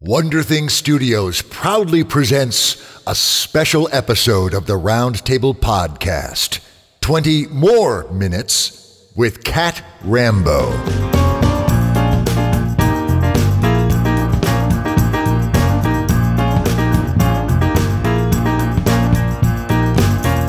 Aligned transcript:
Wonder 0.00 0.44
Thing 0.44 0.68
Studios 0.68 1.42
proudly 1.42 2.04
presents 2.04 3.02
a 3.04 3.16
special 3.16 3.88
episode 3.90 4.54
of 4.54 4.66
the 4.66 4.78
Roundtable 4.78 5.58
Podcast 5.58 6.60
20 7.00 7.48
more 7.48 8.08
minutes 8.12 9.10
with 9.16 9.42
Cat 9.42 9.82
Rambo. 10.04 10.70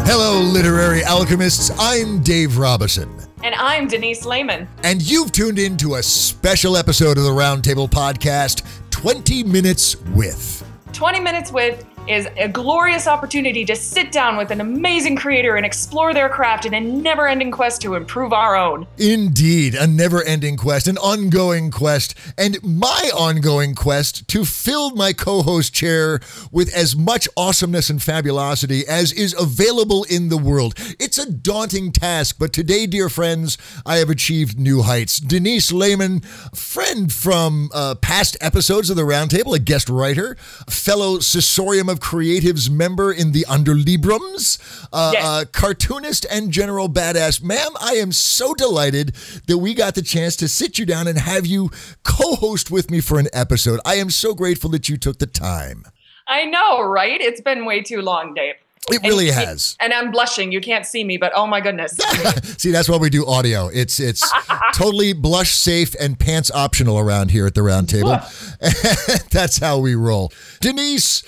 Hello, 0.06 0.42
literary 0.42 1.04
alchemists. 1.04 1.72
I'm 1.80 2.22
Dave 2.22 2.60
Robison. 2.60 3.10
And 3.44 3.56
I'm 3.56 3.88
Denise 3.88 4.26
Lehman. 4.26 4.68
And 4.84 5.02
you've 5.02 5.32
tuned 5.32 5.58
in 5.58 5.78
to 5.78 5.96
a 5.96 6.04
special 6.04 6.78
episode 6.78 7.18
of 7.18 7.24
the 7.24 7.32
Roundtable 7.32 7.90
Podcast 7.90 8.64
20 9.00 9.44
Minutes 9.46 9.96
with. 10.08 10.62
20 10.92 11.22
Minutes 11.22 11.54
with 11.54 11.86
is 12.10 12.28
a 12.38 12.48
glorious 12.48 13.06
opportunity 13.06 13.64
to 13.66 13.76
sit 13.76 14.12
down 14.12 14.36
with 14.36 14.50
an 14.50 14.62
amazing 14.62 15.16
creator 15.16 15.56
and 15.58 15.66
explore 15.66 16.12
their 16.12 16.28
craft 16.28 16.66
in 16.66 16.74
a 16.74 16.80
never 16.80 17.28
ending 17.28 17.52
quest 17.52 17.82
to 17.82 17.94
improve 17.94 18.34
our 18.34 18.56
own. 18.56 18.88
Indeed, 18.98 19.76
a 19.76 19.86
never 19.86 20.24
ending 20.24 20.58
quest, 20.58 20.88
an 20.88 20.98
ongoing 20.98 21.70
quest, 21.70 22.16
and 22.36 22.62
my 22.64 23.12
ongoing 23.16 23.76
quest 23.76 24.28
to 24.30 24.44
fill 24.44 24.96
my 24.96 25.14
co 25.14 25.44
host 25.44 25.72
chair 25.74 26.20
with 26.52 26.74
as 26.74 26.96
much 26.96 27.28
awesomeness 27.38 27.92
and 27.92 28.02
fabulosity 28.02 28.88
as 28.88 29.14
is 29.14 29.36
available 29.40 30.04
in 30.10 30.30
the 30.30 30.38
world. 30.38 30.74
It's 31.00 31.20
a 31.20 31.32
daunting 31.32 31.92
task, 31.92 32.38
but 32.40 32.54
today, 32.54 32.88
dear 32.88 33.10
friends, 33.10 33.58
I 33.86 33.98
have 33.98 34.10
achieved 34.10 34.60
new 34.60 34.82
heights. 34.82 35.20
Denise 35.20 35.72
Lehman, 35.72 36.22
friend 36.56 37.14
from 37.14 37.70
uh, 37.72 37.96
past 37.96 38.36
episodes 38.42 38.90
of 38.90 38.96
the 38.96 39.04
Roundtable, 39.04 39.56
a 39.56 39.60
guest 39.60 39.90
writer, 39.90 40.36
fellow 40.68 41.20
Sensorium 41.20 41.88
of 41.88 41.99
Creatives 42.00 42.70
member 42.70 43.12
in 43.12 43.32
the 43.32 43.46
Underlibrums, 43.48 44.60
uh, 44.92 45.12
Yes. 45.14 45.26
uh, 45.26 45.46
cartoonist 45.52 46.26
and 46.32 46.52
general 46.52 46.90
badass. 46.90 47.42
Ma'am, 47.44 47.72
I 47.80 47.94
am 47.94 48.12
so 48.12 48.54
delighted 48.54 49.14
that 49.48 49.58
we 49.58 49.74
got 49.74 49.96
the 49.96 50.02
chance 50.02 50.36
to 50.38 50.48
sit 50.48 50.80
you 50.80 50.86
down 50.86 51.08
and 51.08 51.18
have 51.20 51.46
you 51.46 51.70
co 52.04 52.36
host 52.36 52.72
with 52.72 52.90
me 52.90 53.02
for 53.02 53.20
an 53.20 53.28
episode. 53.34 53.80
I 53.86 53.96
am 53.96 54.10
so 54.10 54.34
grateful 54.34 54.70
that 54.72 54.90
you 54.90 54.98
took 54.98 55.20
the 55.20 55.28
time. 55.28 55.84
I 56.28 56.46
know, 56.46 56.82
right? 56.82 57.20
It's 57.20 57.42
been 57.42 57.66
way 57.66 57.82
too 57.82 58.02
long, 58.02 58.34
Dave. 58.36 58.56
It 58.92 59.02
really 59.04 59.30
has. 59.30 59.76
And 59.80 59.94
I'm 59.94 60.10
blushing. 60.10 60.52
You 60.52 60.62
can't 60.62 60.86
see 60.86 61.04
me, 61.04 61.18
but 61.18 61.32
oh 61.36 61.46
my 61.46 61.62
goodness. 61.62 61.92
See, 62.58 62.72
that's 62.72 62.90
why 62.90 62.98
we 62.98 63.10
do 63.10 63.26
audio. 63.26 63.68
It's 63.68 64.00
it's 64.00 64.28
totally 64.74 65.14
blush 65.14 65.52
safe 65.52 65.96
and 66.00 66.20
pants 66.20 66.50
optional 66.50 66.98
around 66.98 67.30
here 67.32 67.46
at 67.46 67.54
the 67.54 67.62
round 67.62 67.90
table. 67.90 68.18
that's 69.32 69.60
how 69.60 69.78
we 69.80 69.94
roll. 69.96 70.32
Denise, 70.60 71.24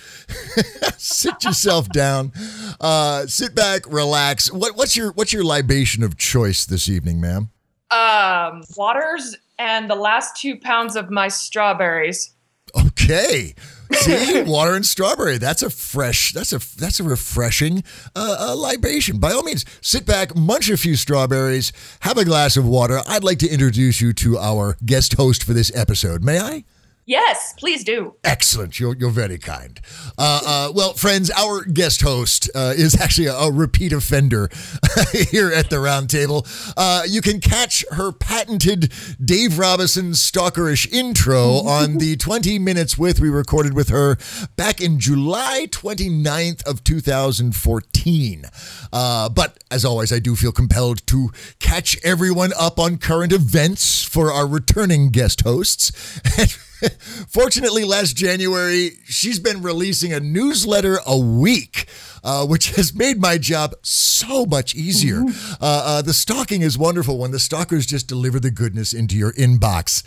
sit 0.98 1.44
yourself 1.44 1.90
down. 1.90 2.32
Uh, 2.80 3.28
sit 3.28 3.54
back, 3.54 3.84
relax. 3.86 4.52
What, 4.52 4.76
what's 4.76 4.98
your 4.98 5.12
what's 5.12 5.34
your 5.34 5.44
libation 5.44 6.04
of 6.04 6.18
choice 6.18 6.66
this 6.66 6.90
evening, 6.90 7.22
ma'am? 7.22 7.52
um, 7.92 8.64
waters 8.78 9.36
and 9.60 9.90
the 9.90 9.96
last 9.96 10.38
two 10.38 10.58
pounds 10.58 10.96
of 10.96 11.12
my 11.12 11.28
strawberries. 11.28 12.34
Okay. 12.88 13.54
See, 13.94 14.42
water 14.48 14.76
and 14.76 14.86
strawberry. 14.86 15.38
That's 15.38 15.64
a 15.64 15.70
fresh. 15.70 16.34
That's 16.34 16.54
a 16.54 16.60
that's 16.78 17.00
a 17.00 17.04
refreshing 17.04 17.84
uh, 18.16 18.38
uh, 18.40 18.56
libation. 18.56 19.20
By 19.20 19.32
all 19.32 19.44
means, 19.44 19.66
sit 19.82 20.06
back, 20.06 20.36
munch 20.36 20.70
a 20.70 20.78
few 20.78 20.96
strawberries, 20.96 21.72
have 22.02 22.18
a 22.18 22.26
glass 22.26 22.58
of 22.58 22.66
water. 22.68 23.02
I'd 23.08 23.24
like 23.24 23.40
to 23.40 23.50
introduce 23.50 24.02
you 24.02 24.14
to 24.14 24.38
our 24.38 24.78
guest 24.86 25.14
host 25.14 25.44
for 25.44 25.54
this 25.54 25.72
episode. 25.76 26.24
May 26.24 26.40
I? 26.40 26.64
Yes, 27.06 27.54
please 27.58 27.84
do. 27.84 28.16
Excellent. 28.24 28.80
You're, 28.80 28.96
you're 28.96 29.10
very 29.10 29.40
kind. 29.40 29.80
Uh, 30.18 30.42
uh, 30.46 30.72
well, 30.74 30.94
friends, 30.94 31.32
our 31.32 31.64
guest 31.64 32.02
host 32.02 32.50
uh, 32.54 32.74
is 32.78 33.00
actually 33.00 33.28
a, 33.28 33.34
a 33.34 33.52
repeat 33.52 33.92
offender 33.92 34.50
here 35.12 35.52
at 35.52 35.70
the 35.70 35.78
roundtable. 35.78 36.48
Uh, 36.78 37.04
you 37.08 37.22
can 37.22 37.40
catch 37.40 37.84
her 37.92 38.12
patented 38.12 38.92
Dave 39.24 39.58
Robison 39.58 40.12
stalkerish 40.12 40.92
intro 40.94 41.54
on 41.66 41.98
the 41.98 42.16
20 42.18 42.60
minutes 42.60 42.98
with 42.98 43.20
we 43.20 43.30
recorded 43.30 43.74
with 43.74 43.90
her 43.90 44.18
back 44.56 44.80
in 44.80 45.00
July 45.00 45.68
29th 45.70 46.64
of 46.68 46.84
2014. 46.84 48.46
Uh, 48.94 49.28
but 49.30 49.64
as 49.72 49.84
always, 49.84 50.14
I 50.14 50.20
do 50.20 50.36
feel 50.36 50.52
compelled 50.52 51.06
to 51.08 51.32
catch 51.60 51.98
everyone 52.04 52.52
up 52.60 52.80
on 52.80 52.98
current 52.98 53.34
events 53.34 54.04
for 54.04 54.32
our 54.32 54.46
returning 54.46 55.10
guest 55.10 55.42
hosts. 55.42 55.92
Fortunately, 57.30 57.84
last 57.84 58.16
January, 58.16 58.98
she's 59.06 59.40
been 59.40 59.62
releasing 59.62 60.14
a 60.14 60.20
newsletter 60.20 61.00
a 61.06 61.18
week, 61.18 61.88
uh, 62.24 62.46
which 62.46 62.72
has 62.72 62.94
made 62.94 63.20
my 63.20 63.38
job 63.38 63.74
so 63.82 64.46
much 64.46 64.76
easier. 64.76 65.24
Uh, 65.60 65.60
uh, 65.62 66.02
the 66.02 66.14
stalking 66.14 66.62
is 66.62 66.78
wonderful 66.78 67.18
when 67.18 67.32
the 67.32 67.40
stalkers 67.40 67.86
just 67.86 68.08
deliver 68.08 68.40
the 68.40 68.52
goodness 68.52 68.94
into 68.94 69.16
your 69.18 69.34
inbox. 69.34 70.04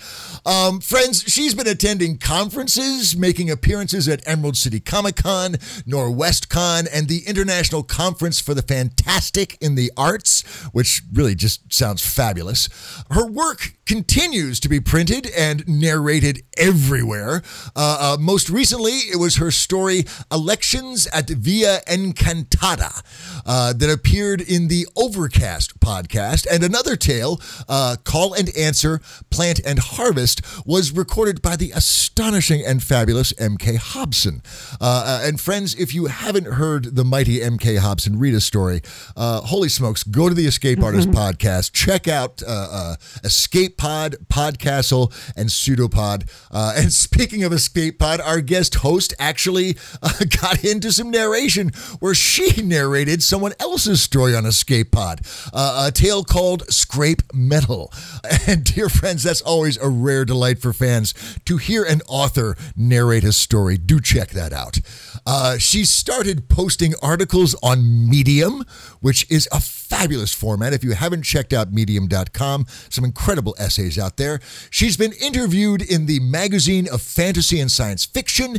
Um, 0.47 0.81
friends, 0.81 1.23
she's 1.23 1.55
been 1.55 1.67
attending 1.67 2.19
conferences, 2.19 3.17
making 3.17 3.51
appearances 3.51 4.09
at 4.09 4.27
Emerald 4.27 4.57
City 4.57 4.81
Comic 4.81 5.17
Con, 5.17 5.55
Norwescon, 5.87 6.89
and 6.93 7.09
the 7.09 7.23
International 7.27 7.83
Conference 7.83 8.41
for 8.41 8.55
the 8.55 8.63
Fantastic 8.63 9.57
in 9.61 9.75
the 9.75 9.91
Arts, 9.97 10.43
which 10.73 11.03
really 11.13 11.35
just 11.35 11.73
sounds 11.73 12.05
fabulous. 12.05 12.69
Her 13.11 13.27
work 13.27 13.75
continues 13.87 14.61
to 14.61 14.69
be 14.69 14.81
printed 14.81 15.27
and 15.37 15.67
narrated 15.69 16.43
everywhere. 16.57 17.43
Uh, 17.77 18.15
uh, 18.15 18.17
most 18.21 18.49
recently, 18.49 18.93
it 18.93 19.19
was 19.19 19.37
her 19.37 19.51
story 19.51 20.05
Elections 20.31 21.07
at 21.09 21.29
Via 21.29 21.81
Encantada 22.13 23.03
uh, 23.47 23.73
that 23.73 23.91
appeared 23.91 24.41
in 24.41 24.69
the 24.69 24.87
Overcast 24.97 25.81
podcast. 25.81 26.47
And 26.51 26.63
another 26.63 26.97
tale, 26.97 27.41
uh, 27.69 27.97
Call 28.05 28.35
and 28.35 28.55
Answer, 28.57 29.01
Plant 29.31 29.61
and 29.65 29.79
Harvest, 29.79 30.43
was 30.67 30.93
recorded 30.93 31.43
by 31.43 31.57
the 31.57 31.71
astonishing 31.73 32.65
and 32.65 32.83
fabulous 32.83 33.33
M.K. 33.39 33.77
Hobson. 33.77 34.43
Uh, 34.81 35.05
uh, 35.05 35.21
and 35.25 35.41
friends, 35.41 35.75
if 35.75 35.95
you 35.95 36.07
haven't 36.07 36.47
heard 36.47 36.97
the 36.97 37.05
mighty 37.05 37.43
M.K. 37.43 37.77
Hobson 37.77 38.19
read 38.19 38.35
a 38.35 38.41
story, 38.41 38.83
uh, 39.17 39.41
holy 39.41 39.69
smokes, 39.69 40.03
go 40.03 40.29
to 40.29 40.35
the 40.35 40.47
Escape 40.47 40.83
Artist 40.83 41.11
podcast. 41.11 41.73
Check 41.73 42.09
out 42.09 42.43
uh, 42.47 42.69
uh, 42.71 42.97
Escape 43.23 43.77
Pod, 43.77 44.17
Podcastle, 44.29 45.13
and 45.37 45.49
Pseudopod. 45.49 46.29
Uh, 46.51 46.75
and 46.77 46.93
speaking 46.93 47.45
of 47.45 47.53
Escape 47.53 47.99
Pod, 47.99 48.21
our 48.21 48.41
guest 48.41 48.77
host 48.77 49.15
actually 49.19 49.77
uh, 50.03 50.13
got 50.41 50.65
into 50.65 50.93
some 50.93 51.11
narration 51.11 51.71
where 52.01 52.15
she 52.15 52.63
narrated 52.63 53.23
someone 53.23 53.53
else's 53.59 54.03
story 54.03 54.35
on 54.35 54.47
Escape 54.47 54.91
Pod, 54.91 55.21
uh, 55.53 55.87
a 55.89 55.93
tale 55.93 56.25
called 56.25 56.67
Scrape 56.73 57.23
Metal. 57.33 57.93
And 58.47 58.65
dear 58.65 58.89
friends, 58.89 59.23
that's 59.23 59.41
always 59.41 59.79
a 59.79 59.89
rare 59.89 60.25
delight 60.25 60.59
for 60.59 60.73
fans 60.73 61.15
to 61.47 61.57
hear 61.57 61.83
an 61.85 62.03
author 62.07 62.57
narrate 62.77 63.25
a 63.25 63.33
story. 63.33 63.79
Do 63.79 64.01
check 64.01 64.31
that 64.31 64.53
out. 64.53 64.81
Uh, 65.27 65.57
she 65.57 65.85
started 65.85 66.49
posting 66.49 66.95
articles 67.01 67.55
on 67.63 68.09
Medium, 68.09 68.65
which 69.01 69.31
is 69.31 69.49
a 69.53 69.61
fabulous 69.61 70.35
format. 70.35 70.73
If 70.73 70.85
you 70.85 70.93
haven't 70.93 71.23
checked 71.23 71.53
out 71.53 71.73
medium.com, 71.73 72.67
some 72.91 73.05
incredible 73.05 73.55
essays 73.59 73.99
out 73.99 74.17
there. 74.17 74.41
She's 74.71 74.97
been 74.97 75.13
interviewed 75.13 75.83
in 75.83 76.07
the 76.07 76.21
magazine 76.21 76.89
of 76.93 77.01
fantasy 77.01 77.61
and 77.61 77.71
science 77.71 78.05
fiction, 78.05 78.59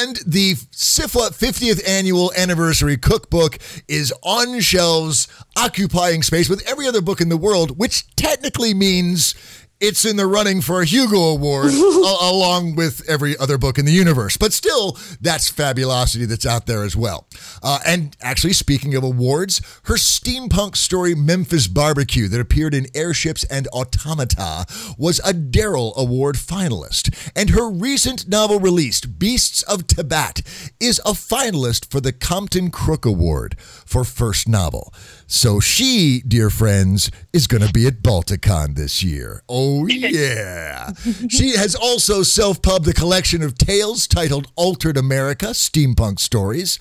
and 0.00 0.16
the 0.26 0.54
SFWA 0.54 1.30
50th 1.30 1.86
annual 1.86 2.32
anniversary 2.36 2.53
cookbook 2.96 3.58
is 3.88 4.12
on 4.22 4.60
shelves, 4.60 5.28
occupying 5.56 6.22
space 6.22 6.48
with 6.48 6.66
every 6.68 6.86
other 6.86 7.00
book 7.00 7.20
in 7.20 7.28
the 7.28 7.36
world, 7.36 7.78
which 7.78 8.14
technically 8.16 8.74
means 8.74 9.34
it's 9.80 10.04
in 10.04 10.16
the 10.16 10.26
running 10.26 10.60
for 10.60 10.80
a 10.80 10.84
Hugo 10.84 11.16
Award 11.16 11.66
a- 11.72 12.16
along 12.30 12.76
with 12.76 13.02
every 13.08 13.36
other 13.36 13.58
book 13.58 13.78
in 13.78 13.84
the 13.84 13.92
universe. 13.92 14.36
But 14.36 14.52
still, 14.52 14.98
that's 15.20 15.50
fabulosity 15.50 16.24
that's 16.26 16.46
out 16.46 16.66
there 16.66 16.84
as 16.84 16.96
well. 16.96 17.26
Uh, 17.62 17.80
and 17.86 18.16
actually, 18.20 18.52
speaking 18.52 18.94
of 18.94 19.02
awards, 19.02 19.60
her 19.84 19.94
steampunk 19.94 20.76
story 20.76 21.14
Memphis 21.14 21.66
Barbecue 21.66 22.28
that 22.28 22.40
appeared 22.40 22.74
in 22.74 22.86
Airships 22.94 23.44
and 23.44 23.66
Automata 23.68 24.66
was 24.96 25.20
a 25.24 25.32
Darrell 25.32 25.92
Award 25.96 26.36
finalist. 26.36 27.32
And 27.36 27.50
her 27.50 27.68
recent 27.68 28.28
novel 28.28 28.60
released, 28.60 29.18
Beasts 29.18 29.62
of 29.62 29.86
Tabat, 29.86 30.42
is 30.80 31.00
a 31.00 31.12
finalist 31.12 31.90
for 31.90 32.00
the 32.00 32.12
Compton 32.12 32.70
Crook 32.70 33.04
Award 33.04 33.56
for 33.58 34.04
first 34.04 34.48
novel. 34.48 34.94
So 35.26 35.58
she, 35.58 36.22
dear 36.26 36.50
friends, 36.50 37.10
is 37.32 37.46
going 37.46 37.66
to 37.66 37.72
be 37.72 37.86
at 37.86 38.02
Balticon 38.02 38.76
this 38.76 39.02
year. 39.02 39.42
Oh, 39.48 39.63
Oh, 39.66 39.86
yeah. 39.86 40.92
she 41.28 41.56
has 41.56 41.74
also 41.74 42.22
self 42.22 42.60
pubbed 42.60 42.86
a 42.86 42.92
collection 42.92 43.42
of 43.42 43.56
tales 43.56 44.06
titled 44.06 44.48
Altered 44.56 44.98
America 44.98 45.46
Steampunk 45.46 46.20
Stories. 46.20 46.78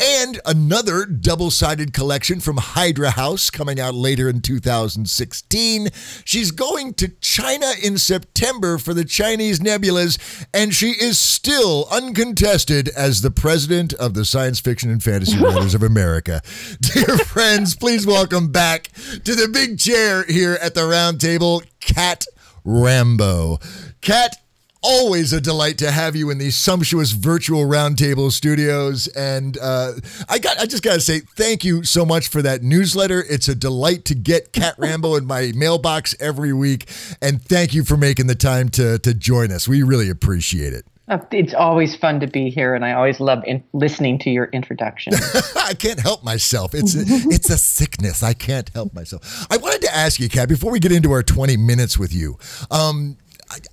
And 0.00 0.40
another 0.44 1.06
double 1.06 1.50
sided 1.50 1.92
collection 1.92 2.40
from 2.40 2.56
Hydra 2.56 3.10
House 3.10 3.50
coming 3.50 3.78
out 3.80 3.94
later 3.94 4.28
in 4.28 4.40
2016. 4.40 5.88
She's 6.24 6.50
going 6.50 6.94
to 6.94 7.08
China 7.20 7.72
in 7.82 7.98
September 7.98 8.78
for 8.78 8.94
the 8.94 9.04
Chinese 9.04 9.60
Nebulas, 9.60 10.18
and 10.52 10.74
she 10.74 10.90
is 10.90 11.18
still 11.18 11.86
uncontested 11.90 12.88
as 12.90 13.22
the 13.22 13.30
president 13.30 13.92
of 13.94 14.14
the 14.14 14.24
Science 14.24 14.60
Fiction 14.60 14.90
and 14.90 15.02
Fantasy 15.02 15.38
Writers 15.42 15.74
of 15.74 15.82
America. 15.82 16.42
Dear 16.80 17.18
friends, 17.18 17.74
please 17.76 18.06
welcome 18.06 18.50
back 18.50 18.88
to 19.24 19.34
the 19.34 19.48
big 19.52 19.78
chair 19.78 20.24
here 20.24 20.58
at 20.60 20.74
the 20.74 20.86
round 20.86 21.20
table, 21.20 21.62
Cat 21.80 22.24
Rambo. 22.64 23.58
Cat, 24.00 24.41
always 24.82 25.32
a 25.32 25.40
delight 25.40 25.78
to 25.78 25.90
have 25.90 26.16
you 26.16 26.30
in 26.30 26.38
these 26.38 26.56
sumptuous 26.56 27.12
virtual 27.12 27.62
roundtable 27.64 28.30
studios 28.32 29.06
and 29.08 29.56
uh, 29.62 29.92
i 30.28 30.38
got 30.38 30.58
i 30.58 30.66
just 30.66 30.82
gotta 30.82 31.00
say 31.00 31.20
thank 31.20 31.64
you 31.64 31.84
so 31.84 32.04
much 32.04 32.28
for 32.28 32.42
that 32.42 32.62
newsletter 32.62 33.24
it's 33.30 33.48
a 33.48 33.54
delight 33.54 34.04
to 34.04 34.14
get 34.14 34.52
cat 34.52 34.74
rambo 34.78 35.14
in 35.14 35.24
my 35.24 35.52
mailbox 35.54 36.14
every 36.18 36.52
week 36.52 36.88
and 37.20 37.42
thank 37.42 37.72
you 37.74 37.84
for 37.84 37.96
making 37.96 38.26
the 38.26 38.34
time 38.34 38.68
to 38.68 38.98
to 38.98 39.14
join 39.14 39.52
us 39.52 39.68
we 39.68 39.82
really 39.82 40.10
appreciate 40.10 40.72
it 40.72 40.84
Uh, 41.08 41.18
It's 41.32 41.52
always 41.54 41.96
fun 41.96 42.20
to 42.20 42.26
be 42.28 42.48
here, 42.48 42.74
and 42.76 42.84
I 42.84 42.92
always 42.92 43.18
love 43.20 43.42
in- 43.44 43.62
listening 43.72 44.18
to 44.20 44.30
your 44.30 44.46
introduction. 44.52 45.12
I 45.70 45.74
can't 45.74 45.98
help 46.00 46.22
myself. 46.22 46.74
It's 46.74 46.94
a, 46.94 47.02
it's 47.36 47.50
a 47.50 47.58
sickness. 47.58 48.22
I 48.22 48.34
can't 48.34 48.70
help 48.72 48.94
myself. 48.94 49.20
I 49.50 49.56
wanted 49.58 49.82
to 49.82 49.92
ask 49.94 50.20
you, 50.20 50.28
Cat, 50.28 50.48
before 50.48 50.70
we 50.70 50.78
get 50.78 50.92
into 50.92 51.10
our 51.10 51.22
20 51.24 51.56
minutes 51.56 51.98
with 51.98 52.14
you. 52.14 52.38
Um, 52.70 53.16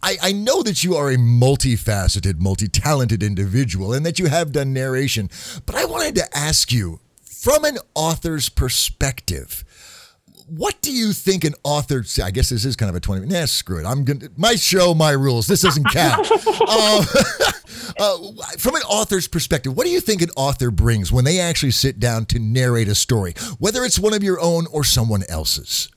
I, 0.03 0.17
I 0.21 0.31
know 0.31 0.63
that 0.63 0.83
you 0.83 0.95
are 0.95 1.09
a 1.09 1.17
multifaceted, 1.17 2.39
multi-talented 2.39 3.23
individual 3.23 3.93
and 3.93 4.05
that 4.05 4.19
you 4.19 4.27
have 4.27 4.51
done 4.51 4.73
narration, 4.73 5.29
but 5.65 5.75
I 5.75 5.85
wanted 5.85 6.15
to 6.15 6.37
ask 6.37 6.71
you, 6.71 6.99
from 7.23 7.63
an 7.65 7.77
author's 7.95 8.49
perspective, 8.49 9.63
what 10.47 10.81
do 10.81 10.91
you 10.91 11.13
think 11.13 11.43
an 11.43 11.53
author? 11.63 12.03
I 12.23 12.31
guess 12.31 12.49
this 12.49 12.65
is 12.65 12.75
kind 12.75 12.89
of 12.89 12.95
a 12.95 12.99
twenty. 12.99 13.25
Nah, 13.27 13.45
screw 13.45 13.79
it. 13.79 13.85
I'm 13.85 14.03
gonna 14.03 14.29
my 14.35 14.55
show, 14.55 14.95
my 14.95 15.11
rules. 15.11 15.45
This 15.45 15.61
doesn't 15.61 15.85
count. 15.85 16.27
uh, 16.31 17.05
uh, 17.99 18.17
from 18.57 18.75
an 18.75 18.81
author's 18.81 19.27
perspective, 19.27 19.77
what 19.77 19.85
do 19.85 19.91
you 19.91 20.01
think 20.01 20.23
an 20.23 20.31
author 20.35 20.71
brings 20.71 21.11
when 21.11 21.23
they 21.23 21.39
actually 21.39 21.71
sit 21.71 21.99
down 21.99 22.25
to 22.25 22.39
narrate 22.39 22.87
a 22.87 22.95
story, 22.95 23.33
whether 23.59 23.85
it's 23.85 23.99
one 23.99 24.13
of 24.13 24.23
your 24.23 24.39
own 24.39 24.65
or 24.71 24.83
someone 24.83 25.23
else's? 25.29 25.89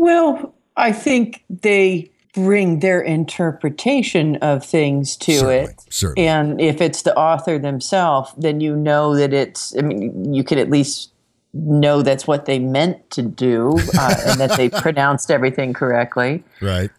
well, 0.00 0.54
I 0.76 0.92
think 0.92 1.44
they 1.50 2.09
bring 2.34 2.78
their 2.80 3.00
interpretation 3.00 4.36
of 4.36 4.64
things 4.64 5.16
to 5.16 5.32
Certainly, 5.32 5.56
it. 5.56 5.80
certainly. 5.90 6.28
And 6.28 6.60
if 6.60 6.80
it's 6.80 7.02
the 7.02 7.16
author 7.16 7.58
themselves, 7.58 8.32
then 8.38 8.60
you 8.60 8.76
know 8.76 9.16
that 9.16 9.32
it's, 9.32 9.76
I 9.76 9.82
mean, 9.82 10.32
you 10.32 10.44
could 10.44 10.58
at 10.58 10.70
least 10.70 11.10
know 11.52 12.02
that's 12.02 12.28
what 12.28 12.44
they 12.46 12.60
meant 12.60 13.10
to 13.10 13.22
do 13.22 13.76
uh, 13.98 14.14
and 14.26 14.40
that 14.40 14.56
they 14.56 14.68
pronounced 14.80 15.30
everything 15.30 15.72
correctly. 15.72 16.44
Right. 16.60 16.90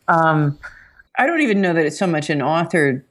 I 1.18 1.26
don't 1.28 1.42
even 1.42 1.62
know 1.62 1.74
that 1.74 1.86
it's 1.86 2.00
so 2.00 2.08
much 2.08 2.30
an 2.30 2.42
author, 2.42 3.06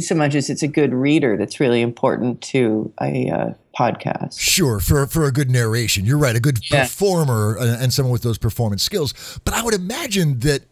so 0.00 0.14
much 0.14 0.34
as 0.34 0.50
it's 0.50 0.62
a 0.62 0.68
good 0.68 0.92
reader 0.92 1.36
that's 1.36 1.58
really 1.60 1.80
important 1.80 2.42
to 2.42 2.92
a 3.00 3.30
uh, 3.30 3.54
podcast. 3.78 4.38
Sure, 4.38 4.80
for 4.80 5.06
for 5.06 5.24
a 5.24 5.32
good 5.32 5.48
narration, 5.50 6.04
you're 6.04 6.18
right. 6.18 6.34
A 6.36 6.40
good 6.40 6.58
Yeah. 6.70 6.82
performer 6.82 7.56
uh, 7.58 7.78
and 7.80 7.92
someone 7.92 8.12
with 8.12 8.22
those 8.22 8.36
performance 8.36 8.82
skills. 8.82 9.38
But 9.44 9.54
I 9.54 9.62
would 9.62 9.74
imagine 9.74 10.40
that, 10.40 10.62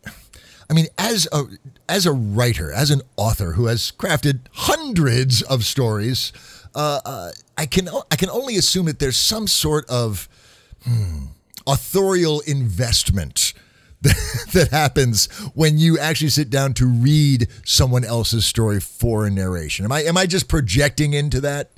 I 0.71 0.73
mean, 0.75 0.87
as 0.99 1.29
a 1.33 1.45
as 1.89 2.07
a 2.07 2.13
writer, 2.13 2.73
as 2.73 2.91
an 2.91 3.03
author 3.17 3.53
who 3.53 3.67
has 3.67 3.93
crafted 3.93 4.41
hundreds 4.53 5.43
of 5.43 5.65
stories, 5.65 6.33
uh, 6.75 7.01
uh, 7.05 7.31
I 7.59 7.67
can 7.67 7.89
I 8.11 8.17
can 8.17 8.31
only 8.31 8.57
assume 8.57 8.87
that 8.87 8.99
there's 8.99 9.17
some 9.17 9.47
sort 9.47 9.89
of 9.89 10.29
hmm, 10.85 11.27
authorial 11.67 12.41
investment. 12.47 13.53
that- 14.03 14.17
That 14.53 14.71
happens 14.71 15.27
when 15.55 15.79
you 15.79 15.99
actually 15.99 16.29
sit 16.31 16.49
down 16.51 16.75
to 16.75 16.87
read 16.87 17.49
someone 17.65 18.05
else's 18.05 18.45
story 18.47 18.79
for 18.81 19.27
a 19.27 19.31
narration. 19.31 19.85
Am 19.85 19.93
I 19.93 20.03
am 20.05 20.17
I 20.17 20.27
just 20.27 20.47
projecting 20.49 21.13
into 21.15 21.41
that? 21.41 21.71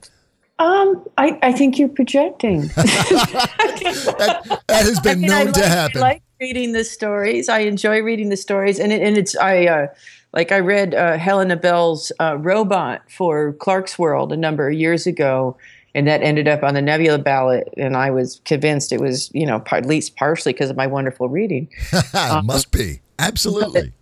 Um, 0.59 1.05
I, 1.19 1.39
I 1.43 1.53
think 1.53 1.79
you're 1.79 1.89
projecting. 1.89 2.63
That, 2.77 4.61
that 4.69 4.83
has 4.85 5.01
been 5.01 5.19
I 5.19 5.21
mean, 5.21 5.31
known 5.31 5.53
to 5.53 5.67
happen. 5.69 6.01
Like 6.01 6.23
reading 6.41 6.73
the 6.73 6.85
stories. 6.85 7.49
I 7.49 7.61
enjoy 7.61 8.03
reading 8.03 8.29
the 8.29 8.37
stories, 8.37 8.79
and 8.79 8.93
it, 8.93 9.03
and 9.03 9.17
it's 9.17 9.37
I 9.37 9.67
uh, 9.67 9.87
like 10.33 10.53
I 10.53 10.61
read 10.61 10.95
uh, 10.95 11.17
Helena 11.19 11.57
Bell's 11.57 12.13
uh, 12.21 12.37
Robot 12.39 13.03
for 13.11 13.55
Clarkesworld 13.55 14.33
a 14.33 14.37
number 14.37 14.69
of 14.69 14.75
years 14.75 15.07
ago, 15.07 15.57
and 15.95 16.07
that 16.07 16.23
ended 16.23 16.49
up 16.49 16.63
on 16.63 16.75
the 16.75 16.83
Nebula 16.83 17.19
ballot, 17.19 17.73
and 17.77 17.97
I 17.97 18.11
was 18.11 18.41
convinced 18.45 18.93
it 18.93 19.01
was 19.01 19.31
you 19.35 19.47
know 19.47 19.61
par- 19.61 19.79
at 19.79 19.87
least 19.87 20.17
partially 20.17 20.53
because 20.53 20.71
of 20.71 20.77
my 20.77 20.87
wonderful 20.87 21.29
reading. 21.29 21.69
Must 22.45 22.71
be. 22.71 23.01
Absolutely. 23.19 23.93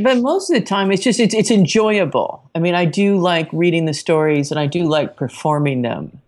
but 0.00 0.18
most 0.18 0.48
of 0.48 0.54
the 0.54 0.64
time 0.64 0.92
it's 0.92 1.02
just 1.02 1.18
it's, 1.18 1.34
it's 1.34 1.50
enjoyable 1.50 2.48
i 2.54 2.60
mean 2.60 2.72
i 2.76 2.84
do 2.84 3.18
like 3.18 3.48
reading 3.52 3.84
the 3.84 3.92
stories 3.92 4.52
and 4.52 4.60
i 4.60 4.64
do 4.64 4.84
like 4.84 5.16
performing 5.16 5.82
them 5.82 6.21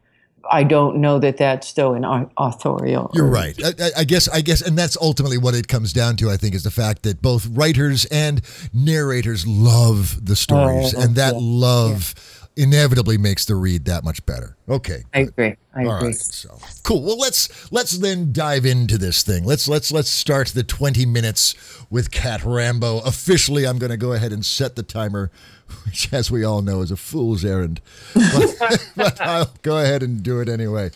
i 0.55 0.63
don't 0.63 0.97
know 0.97 1.19
that 1.19 1.37
that's 1.37 1.73
though 1.75 1.95
an 1.95 2.05
authorial 2.39 3.11
You're 3.15 3.27
right. 3.27 3.57
I, 3.65 3.91
I- 3.99 4.05
guess. 4.05 4.29
I 4.29 4.41
guess, 4.41 4.61
and 4.63 4.77
that's 4.79 4.97
ultimately 5.01 5.39
what 5.39 5.55
it 5.55 5.67
comes 5.69 5.93
down 5.93 6.17
to. 6.17 6.31
I 6.31 6.37
think 6.37 6.55
is 6.55 6.63
the 6.63 6.71
fact 6.71 7.03
that 7.03 7.21
both 7.23 7.47
writers 7.47 8.05
and 8.07 8.41
narrators 8.73 9.47
love 9.47 10.25
the 10.25 10.37
stories, 10.37 10.95
Oh, 10.95 11.01
and 11.03 11.17
that 11.17 11.35
yeah. 11.35 11.41
love 11.43 12.15
inevitably 12.57 13.19
makes 13.19 13.45
the 13.47 13.55
read 13.57 13.85
that 13.87 14.05
much 14.05 14.25
better. 14.27 14.57
Okay. 14.69 15.03
i 15.13 15.21
agree 15.21 15.57
i 15.75 15.85
All 15.85 15.97
agree 15.97 16.09
right. 16.09 16.17
So 16.17 16.57
cool. 16.85 17.03
Well, 17.03 17.19
let's 17.19 17.73
let's 17.73 17.93
then 17.99 18.33
dive 18.33 18.65
into 18.65 18.97
this 18.99 19.23
thing. 19.23 19.45
Let's 19.45 19.69
let's 19.69 19.91
let's 19.91 20.11
start 20.11 20.49
the 20.49 20.63
20 20.63 21.05
minutes 21.07 21.55
with 21.91 22.11
Cat 22.11 22.45
Rambo. 22.45 23.01
Officially, 23.01 23.67
I'm 23.67 23.79
going 23.79 23.91
to 23.91 23.97
go 23.97 24.13
ahead 24.13 24.33
and 24.33 24.45
set 24.47 24.77
the 24.77 24.83
timer, 24.85 25.31
which, 25.85 26.13
as 26.13 26.31
we 26.31 26.45
all 26.45 26.63
know, 26.63 26.81
is 26.81 26.91
a 26.91 26.97
fool's 26.97 27.45
errand. 27.45 27.81
But, 28.15 28.91
but 28.97 29.21
I'll 29.21 29.53
go 29.63 29.79
ahead 29.79 30.03
and 30.03 30.23
do 30.23 30.41
it 30.41 30.49
anyway. 30.49 30.91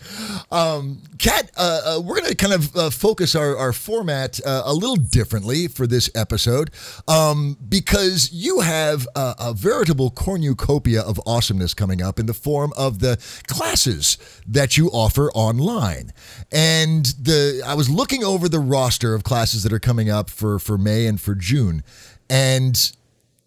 Um, 0.51 1.01
Cat, 1.17 1.51
uh, 1.57 1.81
uh, 1.85 2.01
we're 2.01 2.15
going 2.15 2.29
to 2.29 2.35
kind 2.35 2.53
of 2.53 2.75
uh, 2.75 2.89
focus 2.89 3.35
our, 3.35 3.57
our 3.57 3.73
format 3.73 4.39
uh, 4.45 4.63
a 4.65 4.73
little 4.73 4.95
differently 4.95 5.67
for 5.67 5.85
this 5.87 6.09
episode 6.15 6.71
um, 7.07 7.57
because 7.67 8.31
you 8.31 8.61
have 8.61 9.07
a, 9.15 9.35
a 9.39 9.53
veritable 9.53 10.11
cornucopia 10.11 11.01
of 11.01 11.19
awesomeness 11.25 11.73
coming 11.73 12.01
up 12.01 12.19
in 12.19 12.25
the 12.25 12.33
form 12.33 12.71
of 12.77 12.99
the 12.99 13.17
classes 13.47 14.17
that 14.47 14.77
you 14.77 14.87
offer 14.87 15.31
online. 15.31 16.13
And 16.51 17.05
the 17.05 17.61
I 17.65 17.73
was 17.73 17.89
looking 17.89 18.23
over 18.23 18.47
the 18.47 18.59
roster 18.59 19.13
of 19.13 19.23
classes 19.23 19.63
that 19.63 19.73
are 19.73 19.79
coming 19.79 20.09
up 20.09 20.29
for, 20.29 20.59
for 20.59 20.77
May 20.77 21.05
and 21.05 21.19
for 21.19 21.35
June. 21.35 21.83
And 22.29 22.91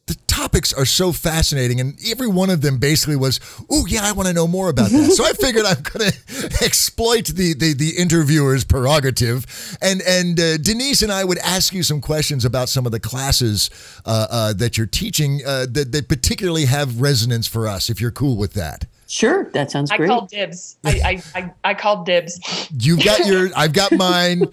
the 0.07 0.17
topics 0.27 0.73
are 0.73 0.85
so 0.85 1.13
fascinating, 1.13 1.81
and 1.81 1.97
every 2.07 2.27
one 2.27 2.51
of 2.51 2.61
them 2.61 2.79
basically 2.79 3.17
was, 3.17 3.39
"Oh 3.71 3.87
yeah, 3.87 4.01
I 4.03 4.13
want 4.13 4.29
to 4.29 4.35
know 4.35 4.49
more 4.49 4.69
about 4.69 4.91
that." 4.91 5.13
so 5.13 5.25
I 5.25 5.33
figured 5.33 5.65
I'm 5.65 5.83
going 5.83 6.11
to 6.27 6.65
exploit 6.65 7.27
the, 7.27 7.55
the 7.55 7.75
the 7.75 7.91
interviewer's 7.97 8.65
prerogative, 8.65 9.47
and 9.81 10.03
and 10.03 10.39
uh, 10.39 10.59
Denise 10.59 11.03
and 11.03 11.13
I 11.13 11.25
would 11.25 11.39
ask 11.39 11.73
you 11.73 11.83
some 11.83 12.01
questions 12.01 12.45
about 12.45 12.69
some 12.69 12.85
of 12.87 12.93
the 12.93 13.01
classes 13.01 13.71
uh, 14.05 14.27
uh, 14.31 14.53
that 14.55 14.77
you're 14.77 14.87
teaching 14.87 15.41
uh, 15.47 15.67
that 15.71 15.93
that 15.93 16.09
particularly 16.09 16.65
have 16.65 17.01
resonance 17.01 17.47
for 17.47 17.69
us. 17.69 17.89
If 17.89 18.01
you're 18.01 18.11
cool 18.11 18.37
with 18.37 18.55
that, 18.55 18.87
sure 19.13 19.51
that 19.53 19.71
sounds 19.71 19.91
I 19.91 19.97
great 19.99 20.09
called 20.09 20.29
dibs. 20.31 20.77
I, 20.85 21.23
I, 21.35 21.41
I, 21.41 21.53
I 21.65 21.75
called 21.75 22.07
dibs. 22.07 22.41
you've 22.79 23.05
got 23.05 23.27
your, 23.27 23.51
I've 23.57 23.73
got 23.73 23.93
mine. 23.93 24.45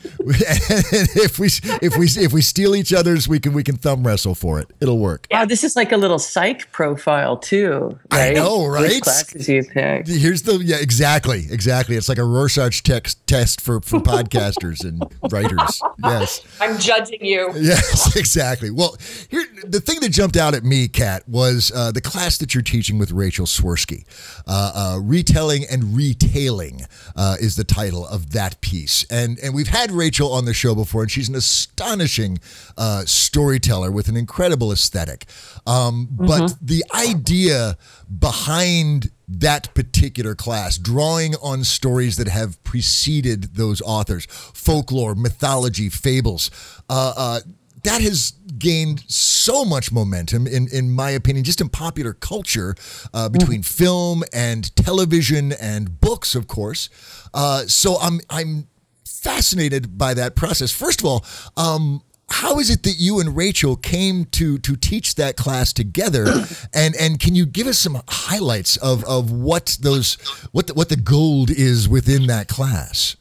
If 1.21 1.39
we 1.39 1.47
if 1.81 1.97
we 1.97 2.05
if 2.23 2.33
we 2.33 2.41
steal 2.41 2.75
each 2.75 2.93
other's, 2.93 3.27
we 3.27 3.39
can 3.39 3.53
we 3.53 3.63
can 3.63 3.77
thumb 3.77 4.05
wrestle 4.05 4.35
for 4.35 4.59
it. 4.59 4.69
It'll 4.79 4.99
work. 4.99 5.27
wow 5.31 5.45
this 5.45 5.63
is 5.63 5.75
like 5.75 5.91
a 5.91 5.97
little 5.97 6.19
psych 6.19 6.71
profile 6.71 7.37
too 7.37 7.97
I 8.11 8.27
right 8.29 8.35
know, 8.35 8.69
Which 8.69 8.81
right? 8.81 9.01
classes 9.01 9.47
you 9.47 9.63
pick 9.63 10.07
Here's 10.07 10.43
the 10.43 10.55
yeah 10.57 10.77
exactly 10.77 11.45
exactly. 11.49 11.95
It's 11.95 12.09
like 12.09 12.17
a 12.17 12.23
Rorschach 12.23 12.83
text 12.83 13.25
test 13.27 13.61
for 13.61 13.81
for 13.81 13.99
podcasters 14.13 14.83
and 14.83 15.03
writers. 15.31 15.81
Yes, 16.03 16.41
I'm 16.59 16.77
judging 16.79 17.23
you. 17.25 17.51
yes, 17.55 18.15
exactly. 18.15 18.71
Well, 18.71 18.95
here 19.29 19.45
the 19.65 19.79
thing 19.81 19.99
that 20.01 20.09
jumped 20.09 20.37
out 20.37 20.53
at 20.53 20.63
me, 20.63 20.87
Cat, 20.87 21.27
was 21.27 21.71
uh, 21.73 21.91
the 21.91 22.01
class 22.01 22.37
that 22.39 22.53
you're 22.53 22.63
teaching 22.63 22.97
with 22.99 23.11
Rachel 23.11 23.45
Swirsky. 23.45 24.03
Uh, 24.51 24.71
uh, 24.73 24.99
retelling 24.99 25.63
and 25.69 25.95
retailing 25.95 26.81
uh, 27.15 27.35
is 27.39 27.55
the 27.55 27.63
title 27.63 28.07
of 28.07 28.31
that 28.31 28.59
piece, 28.61 29.05
and 29.11 29.37
and 29.43 29.53
we've 29.53 29.67
had 29.67 29.91
Rachel 29.91 30.33
on 30.33 30.45
the 30.45 30.55
show 30.55 30.73
before, 30.73 31.03
and 31.03 31.11
she's 31.11 31.29
an 31.29 31.35
astonishing 31.35 32.39
uh, 32.75 33.03
storyteller 33.05 33.91
with 33.91 34.07
an 34.07 34.17
incredible 34.17 34.71
aesthetic. 34.71 35.25
Um, 35.67 36.07
But 36.11 36.55
the 36.59 36.83
idea 36.95 37.77
behind 38.07 39.11
that 39.27 39.73
particular 39.75 40.33
class, 40.33 40.77
drawing 40.79 41.35
on 41.35 41.63
stories 41.63 42.15
that 42.15 42.27
have 42.27 42.61
preceded 42.63 43.55
those 43.55 43.81
authors, 43.83 44.25
folklore, 44.29 45.13
mythology, 45.13 45.89
fables. 45.89 46.49
Uh, 46.89 47.13
uh, 47.15 47.39
that 47.83 48.01
has 48.01 48.33
gained 48.57 49.03
so 49.09 49.63
much 49.63 49.91
momentum, 49.91 50.47
in, 50.47 50.67
in 50.67 50.91
my 50.91 51.11
opinion, 51.11 51.43
just 51.43 51.61
in 51.61 51.69
popular 51.69 52.13
culture 52.13 52.75
uh, 53.13 53.29
between 53.29 53.63
film 53.63 54.23
and 54.33 54.75
television 54.75 55.53
and 55.53 56.01
books, 56.01 56.35
of 56.35 56.47
course. 56.47 56.89
Uh, 57.33 57.63
so 57.67 57.97
I'm 58.01 58.19
I'm 58.29 58.67
fascinated 59.05 59.97
by 59.97 60.13
that 60.13 60.35
process. 60.35 60.71
First 60.71 61.01
of 61.01 61.05
all, 61.05 61.25
um, 61.57 62.01
how 62.29 62.59
is 62.59 62.69
it 62.69 62.83
that 62.83 62.95
you 62.97 63.19
and 63.19 63.35
Rachel 63.35 63.75
came 63.75 64.25
to 64.25 64.57
to 64.59 64.75
teach 64.75 65.15
that 65.15 65.35
class 65.35 65.73
together? 65.73 66.25
And 66.73 66.95
and 66.95 67.19
can 67.19 67.35
you 67.35 67.45
give 67.45 67.67
us 67.67 67.79
some 67.79 68.01
highlights 68.07 68.77
of, 68.77 69.03
of 69.05 69.31
what 69.31 69.77
those 69.81 70.15
what 70.51 70.67
the, 70.67 70.73
what 70.73 70.89
the 70.89 70.95
gold 70.95 71.49
is 71.49 71.89
within 71.89 72.27
that 72.27 72.47
class? 72.47 73.15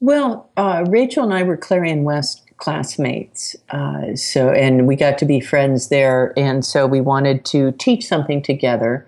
Well, 0.00 0.50
uh, 0.56 0.84
Rachel 0.88 1.24
and 1.24 1.32
I 1.32 1.42
were 1.42 1.56
Clarion 1.56 2.04
West 2.04 2.39
classmates, 2.60 3.56
uh, 3.70 4.14
so 4.14 4.50
and 4.50 4.86
we 4.86 4.94
got 4.94 5.18
to 5.18 5.24
be 5.24 5.40
friends 5.40 5.88
there, 5.88 6.32
and 6.36 6.64
so 6.64 6.86
we 6.86 7.00
wanted 7.00 7.44
to 7.46 7.72
teach 7.72 8.06
something 8.06 8.42
together. 8.42 9.06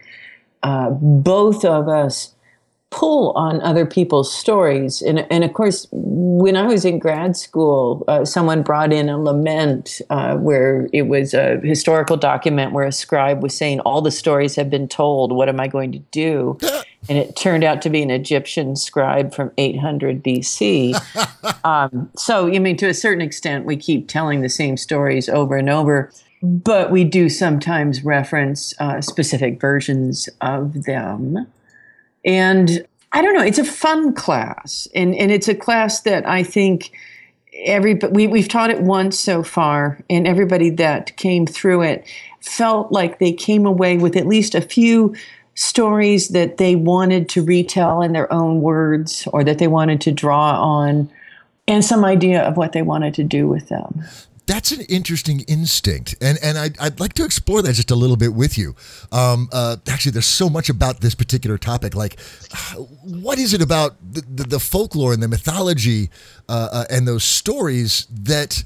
Uh, 0.62 0.90
both 0.90 1.64
of 1.64 1.88
us 1.88 2.34
pull 2.92 3.32
on 3.32 3.60
other 3.62 3.84
people's 3.84 4.32
stories. 4.32 5.02
And, 5.02 5.26
and 5.30 5.42
of 5.42 5.54
course, 5.54 5.88
when 5.90 6.56
I 6.56 6.66
was 6.66 6.84
in 6.84 6.98
grad 6.98 7.36
school, 7.36 8.04
uh, 8.06 8.24
someone 8.24 8.62
brought 8.62 8.92
in 8.92 9.08
a 9.08 9.18
lament 9.18 10.00
uh, 10.10 10.36
where 10.36 10.88
it 10.92 11.08
was 11.08 11.34
a 11.34 11.58
historical 11.64 12.16
document 12.16 12.72
where 12.72 12.84
a 12.84 12.92
scribe 12.92 13.42
was 13.42 13.56
saying, 13.56 13.80
All 13.80 14.02
the 14.02 14.10
stories 14.10 14.54
have 14.56 14.70
been 14.70 14.86
told. 14.86 15.32
What 15.32 15.48
am 15.48 15.58
I 15.58 15.66
going 15.66 15.90
to 15.92 15.98
do? 15.98 16.58
And 17.08 17.18
it 17.18 17.34
turned 17.34 17.64
out 17.64 17.82
to 17.82 17.90
be 17.90 18.00
an 18.00 18.12
Egyptian 18.12 18.76
scribe 18.76 19.34
from 19.34 19.50
800 19.58 20.22
BC. 20.22 20.94
um, 21.64 22.08
so, 22.16 22.46
I 22.46 22.60
mean, 22.60 22.76
to 22.76 22.86
a 22.86 22.94
certain 22.94 23.20
extent, 23.20 23.64
we 23.64 23.76
keep 23.76 24.06
telling 24.06 24.40
the 24.40 24.48
same 24.48 24.76
stories 24.76 25.28
over 25.28 25.56
and 25.56 25.68
over 25.68 26.12
but 26.42 26.90
we 26.90 27.04
do 27.04 27.28
sometimes 27.28 28.04
reference 28.04 28.74
uh, 28.80 29.00
specific 29.00 29.60
versions 29.60 30.28
of 30.40 30.84
them. 30.84 31.46
And 32.24 32.86
I 33.12 33.22
don't 33.22 33.34
know, 33.34 33.42
it's 33.42 33.58
a 33.58 33.64
fun 33.64 34.14
class. 34.14 34.88
And, 34.94 35.14
and 35.14 35.30
it's 35.30 35.48
a 35.48 35.54
class 35.54 36.00
that 36.02 36.26
I 36.26 36.42
think 36.42 36.92
every 37.64 37.94
we, 38.10 38.26
we've 38.26 38.48
taught 38.48 38.70
it 38.70 38.80
once 38.80 39.18
so 39.18 39.42
far, 39.42 39.98
and 40.08 40.26
everybody 40.26 40.70
that 40.70 41.16
came 41.16 41.46
through 41.46 41.82
it 41.82 42.06
felt 42.40 42.90
like 42.90 43.18
they 43.18 43.32
came 43.32 43.66
away 43.66 43.96
with 43.98 44.16
at 44.16 44.26
least 44.26 44.54
a 44.54 44.60
few 44.60 45.14
stories 45.54 46.28
that 46.28 46.56
they 46.56 46.74
wanted 46.74 47.28
to 47.28 47.42
retell 47.42 48.02
in 48.02 48.12
their 48.12 48.32
own 48.32 48.62
words 48.62 49.28
or 49.32 49.44
that 49.44 49.58
they 49.58 49.68
wanted 49.68 50.00
to 50.00 50.10
draw 50.10 50.60
on 50.60 51.10
and 51.68 51.84
some 51.84 52.04
idea 52.04 52.42
of 52.42 52.56
what 52.56 52.72
they 52.72 52.82
wanted 52.82 53.14
to 53.14 53.22
do 53.22 53.46
with 53.46 53.68
them 53.68 54.02
that's 54.46 54.72
an 54.72 54.80
interesting 54.82 55.40
instinct, 55.40 56.16
and 56.20 56.38
and 56.42 56.58
I'd, 56.58 56.78
I'd 56.78 57.00
like 57.00 57.12
to 57.14 57.24
explore 57.24 57.62
that 57.62 57.74
just 57.74 57.90
a 57.90 57.94
little 57.94 58.16
bit 58.16 58.34
with 58.34 58.58
you. 58.58 58.74
Um, 59.12 59.48
uh, 59.52 59.76
actually, 59.88 60.12
there's 60.12 60.26
so 60.26 60.50
much 60.50 60.68
about 60.68 61.00
this 61.00 61.14
particular 61.14 61.58
topic. 61.58 61.94
Like, 61.94 62.18
what 63.02 63.38
is 63.38 63.54
it 63.54 63.62
about 63.62 63.96
the, 64.12 64.22
the, 64.22 64.44
the 64.44 64.60
folklore 64.60 65.12
and 65.12 65.22
the 65.22 65.28
mythology 65.28 66.10
uh, 66.48 66.68
uh, 66.72 66.84
and 66.90 67.06
those 67.06 67.24
stories 67.24 68.06
that, 68.10 68.64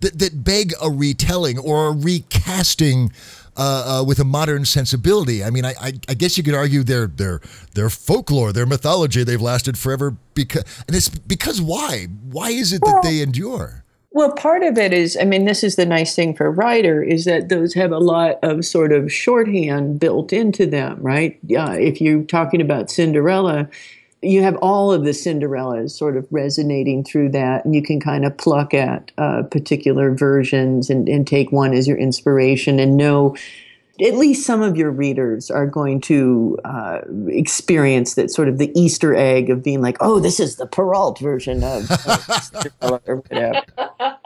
that 0.00 0.18
that 0.18 0.44
beg 0.44 0.72
a 0.82 0.90
retelling 0.90 1.58
or 1.58 1.88
a 1.88 1.92
recasting? 1.92 3.12
Uh, 3.56 4.00
uh, 4.00 4.04
with 4.04 4.18
a 4.18 4.24
modern 4.24 4.64
sensibility. 4.64 5.44
I 5.44 5.50
mean, 5.50 5.64
I, 5.64 5.74
I, 5.80 5.92
I, 6.08 6.14
guess 6.14 6.36
you 6.36 6.42
could 6.42 6.56
argue 6.56 6.82
they're, 6.82 7.06
they're, 7.06 7.40
they're 7.74 7.88
folklore, 7.88 8.52
their 8.52 8.66
mythology, 8.66 9.22
they've 9.22 9.40
lasted 9.40 9.78
forever 9.78 10.16
because, 10.34 10.64
and 10.88 10.96
it's 10.96 11.08
because 11.08 11.62
why? 11.62 12.08
Why 12.32 12.50
is 12.50 12.72
it 12.72 12.80
that 12.80 13.02
they 13.04 13.20
endure? 13.20 13.83
Well, 14.14 14.30
part 14.30 14.62
of 14.62 14.78
it 14.78 14.92
is, 14.92 15.18
I 15.20 15.24
mean, 15.24 15.44
this 15.44 15.64
is 15.64 15.74
the 15.74 15.84
nice 15.84 16.14
thing 16.14 16.36
for 16.36 16.46
a 16.46 16.50
writer 16.50 17.02
is 17.02 17.24
that 17.24 17.48
those 17.48 17.74
have 17.74 17.90
a 17.90 17.98
lot 17.98 18.38
of 18.44 18.64
sort 18.64 18.92
of 18.92 19.12
shorthand 19.12 19.98
built 19.98 20.32
into 20.32 20.66
them, 20.66 21.02
right? 21.02 21.36
Uh, 21.50 21.74
if 21.76 22.00
you're 22.00 22.22
talking 22.22 22.60
about 22.60 22.92
Cinderella, 22.92 23.68
you 24.22 24.40
have 24.40 24.54
all 24.58 24.92
of 24.92 25.02
the 25.02 25.10
Cinderellas 25.10 25.90
sort 25.90 26.16
of 26.16 26.28
resonating 26.30 27.02
through 27.02 27.30
that, 27.30 27.64
and 27.64 27.74
you 27.74 27.82
can 27.82 27.98
kind 27.98 28.24
of 28.24 28.36
pluck 28.36 28.72
at 28.72 29.10
uh, 29.18 29.42
particular 29.50 30.14
versions 30.14 30.90
and, 30.90 31.08
and 31.08 31.26
take 31.26 31.50
one 31.50 31.74
as 31.74 31.88
your 31.88 31.98
inspiration 31.98 32.78
and 32.78 32.96
know 32.96 33.34
at 34.00 34.14
least 34.14 34.44
some 34.44 34.60
of 34.60 34.76
your 34.76 34.90
readers 34.90 35.50
are 35.50 35.66
going 35.66 36.00
to 36.00 36.58
uh, 36.64 37.00
experience 37.28 38.14
that 38.14 38.30
sort 38.30 38.48
of 38.48 38.58
the 38.58 38.72
Easter 38.78 39.14
egg 39.14 39.50
of 39.50 39.62
being 39.62 39.80
like, 39.80 39.96
oh, 40.00 40.18
this 40.18 40.40
is 40.40 40.56
the 40.56 40.66
Perrault 40.66 41.20
version 41.20 41.62
of, 41.62 41.88
of 42.80 43.00
or 43.06 43.16
whatever. 43.16 43.62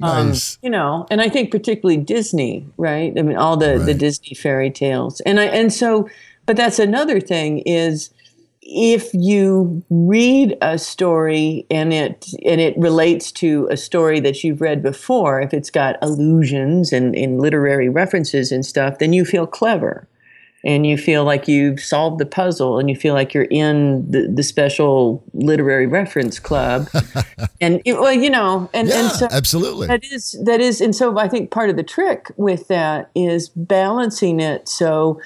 Um, 0.00 0.28
nice. 0.28 0.54
Um, 0.54 0.58
you 0.62 0.70
know, 0.70 1.06
and 1.10 1.20
I 1.20 1.28
think 1.28 1.50
particularly 1.50 1.96
Disney, 1.96 2.66
right? 2.76 3.12
I 3.18 3.22
mean, 3.22 3.36
all 3.36 3.56
the, 3.56 3.78
right. 3.78 3.86
the 3.86 3.94
Disney 3.94 4.34
fairy 4.34 4.70
tales. 4.70 5.20
And 5.22 5.40
I, 5.40 5.44
and 5.46 5.72
so, 5.72 6.08
but 6.46 6.56
that's 6.56 6.78
another 6.78 7.18
thing 7.18 7.58
is, 7.60 8.10
if 8.62 9.12
you 9.12 9.82
read 9.90 10.56
a 10.62 10.78
story 10.78 11.66
and 11.70 11.92
it 11.92 12.28
and 12.46 12.60
it 12.60 12.76
relates 12.78 13.32
to 13.32 13.68
a 13.70 13.76
story 13.76 14.20
that 14.20 14.44
you've 14.44 14.60
read 14.60 14.82
before, 14.82 15.40
if 15.40 15.52
it's 15.52 15.70
got 15.70 15.96
allusions 16.00 16.92
and, 16.92 17.14
and 17.16 17.40
literary 17.40 17.88
references 17.88 18.52
and 18.52 18.64
stuff, 18.64 18.98
then 18.98 19.12
you 19.12 19.24
feel 19.24 19.46
clever. 19.46 20.08
And 20.64 20.86
you 20.86 20.96
feel 20.96 21.24
like 21.24 21.48
you've 21.48 21.80
solved 21.80 22.20
the 22.20 22.26
puzzle 22.26 22.78
and 22.78 22.88
you 22.88 22.94
feel 22.94 23.14
like 23.14 23.34
you're 23.34 23.48
in 23.50 24.08
the, 24.08 24.30
the 24.32 24.44
special 24.44 25.24
literary 25.34 25.88
reference 25.88 26.38
club. 26.38 26.88
and 27.60 27.82
it, 27.84 27.94
well, 27.94 28.12
you 28.12 28.30
know, 28.30 28.70
and, 28.72 28.86
yeah, 28.86 29.00
and 29.00 29.10
so 29.10 29.26
absolutely. 29.32 29.88
That 29.88 30.04
is 30.04 30.38
that 30.44 30.60
is 30.60 30.80
and 30.80 30.94
so 30.94 31.18
I 31.18 31.26
think 31.26 31.50
part 31.50 31.68
of 31.68 31.74
the 31.74 31.82
trick 31.82 32.30
with 32.36 32.68
that 32.68 33.10
is 33.16 33.48
balancing 33.48 34.38
it 34.38 34.68
so 34.68 35.20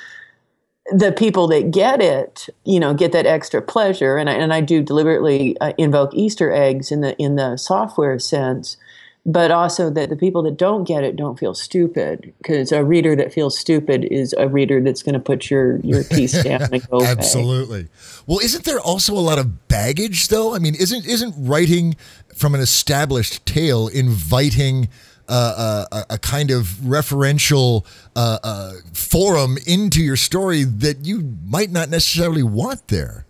the 0.93 1.13
people 1.13 1.49
that 1.49 1.71
get 1.71 2.01
it, 2.01 2.49
you 2.65 2.79
know, 2.79 2.95
get 2.95 3.13
that 3.13 3.27
extra 3.27 3.61
pleasure, 3.61 4.17
and 4.17 4.31
I, 4.31 4.35
and 4.35 4.53
I 4.53 4.61
do 4.61 4.83
deliberately 4.83 5.59
uh, 5.61 5.73
invoke 5.79 6.15
Easter 6.15 6.53
eggs 6.53 6.93
in 6.93 7.01
the 7.01 7.17
in 7.17 7.37
the 7.37 7.57
software 7.57 8.19
sense, 8.19 8.77
but 9.25 9.51
also 9.51 9.91
that 9.91 10.11
the 10.11 10.17
people 10.17 10.43
that 10.45 10.57
don't 10.57 10.85
get 10.85 11.03
it 11.03 11.17
don't 11.17 11.39
feel 11.39 11.55
stupid 11.55 12.33
because 12.39 12.71
a 12.71 12.85
reader 12.85 13.17
that 13.17 13.33
feels 13.33 13.59
stupid 13.59 14.05
is 14.05 14.33
a 14.39 14.49
reader 14.49 14.81
that's 14.81 15.03
going 15.03 15.15
to 15.15 15.21
put 15.21 15.51
your 15.51 15.79
your 15.79 16.05
piece 16.05 16.41
down 16.45 16.63
and 16.73 16.89
go. 16.89 17.03
Absolutely. 17.03 17.89
Well, 18.27 18.39
isn't 18.39 18.65
there 18.65 18.81
also 18.81 19.15
a 19.15 19.21
lot 19.21 19.39
of 19.39 19.69
baggage 19.69 20.29
though? 20.29 20.55
I 20.55 20.59
mean, 20.61 20.75
isn't 20.77 21.05
isn't 21.07 21.35
writing 21.37 21.97
from 22.35 22.55
an 22.55 22.61
established 22.61 23.45
tale 23.45 23.89
inviting 23.89 24.89
uh, 25.29 25.85
a, 25.93 26.15
a, 26.15 26.19
kind 26.19 26.51
of 26.51 26.67
referential 26.83 27.85
uh, 28.15 28.39
uh, 28.43 28.73
forum 28.93 29.59
into 29.67 30.03
your 30.03 30.17
story 30.17 30.65
that 30.65 31.05
you 31.05 31.37
might 31.47 31.71
not 31.71 31.89
necessarily 31.89 32.43
want 32.43 32.89
there. 32.89 33.27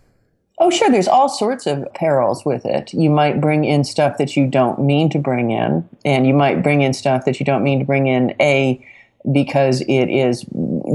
Oh, 0.59 0.71
sure. 0.71 0.91
There's 0.91 1.09
all 1.09 1.29
sorts 1.29 1.67
of 1.67 1.87
perils 1.95 2.45
with 2.45 2.65
it. 2.65 2.93
You 2.95 3.11
might 3.11 3.41
bring 3.41 3.65
in 3.65 3.85
stuff 3.85 4.17
that 4.19 4.37
you 4.37 4.47
don't 4.47 4.81
mean 4.81 5.11
to 5.11 5.19
bring 5.19 5.51
in, 5.51 5.87
and 6.05 6.27
you 6.27 6.33
might 6.33 6.63
bring 6.63 6.81
in 6.83 6.95
stuff 6.95 7.25
that 7.27 7.39
you 7.39 7.45
don't 7.45 7.63
mean 7.63 7.79
to 7.79 7.85
bring 7.85 8.07
in. 8.07 8.35
A 8.41 8.85
because 9.33 9.81
it 9.83 10.07
is 10.07 10.47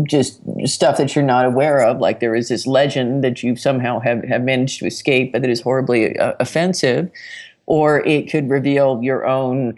just 0.04 0.40
stuff 0.66 0.98
that 0.98 1.16
you're 1.16 1.24
not 1.24 1.46
aware 1.46 1.82
of. 1.82 2.00
Like 2.00 2.20
there 2.20 2.36
is 2.36 2.48
this 2.50 2.66
legend 2.66 3.24
that 3.24 3.44
you 3.44 3.56
somehow 3.56 4.00
have, 4.00 4.24
have 4.24 4.44
managed 4.44 4.80
to 4.80 4.86
escape, 4.86 5.34
but 5.34 5.42
that 5.42 5.52
is 5.52 5.62
horribly 5.62 6.18
uh, 6.18 6.34
offensive, 6.40 7.12
or 7.66 8.06
it 8.08 8.32
could 8.32 8.50
reveal 8.50 9.02
your 9.04 9.28
own 9.28 9.78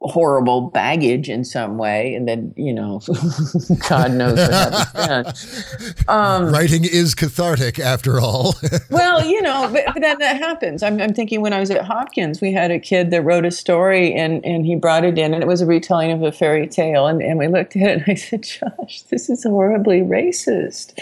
horrible 0.00 0.70
baggage 0.70 1.28
in 1.28 1.44
some 1.44 1.78
way, 1.78 2.14
and 2.14 2.28
then 2.28 2.52
you 2.56 2.72
know, 2.72 3.00
God 3.88 4.12
knows 4.12 4.38
what. 4.38 6.08
Um, 6.08 6.52
Writing 6.52 6.84
is 6.84 7.14
cathartic, 7.14 7.78
after 7.78 8.20
all. 8.20 8.54
well, 8.90 9.24
you 9.24 9.40
know, 9.42 9.68
but, 9.72 9.84
but 9.86 10.00
then 10.00 10.18
that 10.18 10.36
happens. 10.36 10.82
I'm, 10.82 11.00
I'm 11.00 11.14
thinking 11.14 11.40
when 11.40 11.52
I 11.52 11.60
was 11.60 11.70
at 11.70 11.84
Hopkins, 11.84 12.40
we 12.40 12.52
had 12.52 12.70
a 12.70 12.78
kid 12.78 13.10
that 13.10 13.22
wrote 13.22 13.44
a 13.44 13.50
story, 13.50 14.12
and 14.12 14.44
and 14.44 14.66
he 14.66 14.74
brought 14.74 15.04
it 15.04 15.18
in, 15.18 15.34
and 15.34 15.42
it 15.42 15.46
was 15.46 15.60
a 15.60 15.66
retelling 15.66 16.12
of 16.12 16.22
a 16.22 16.32
fairy 16.32 16.66
tale, 16.66 17.06
and 17.06 17.22
and 17.22 17.38
we 17.38 17.48
looked 17.48 17.76
at 17.76 17.82
it, 17.82 18.02
and 18.02 18.04
I 18.06 18.14
said, 18.14 18.42
Josh, 18.42 19.02
this 19.02 19.30
is 19.30 19.44
horribly 19.44 20.00
racist 20.00 20.98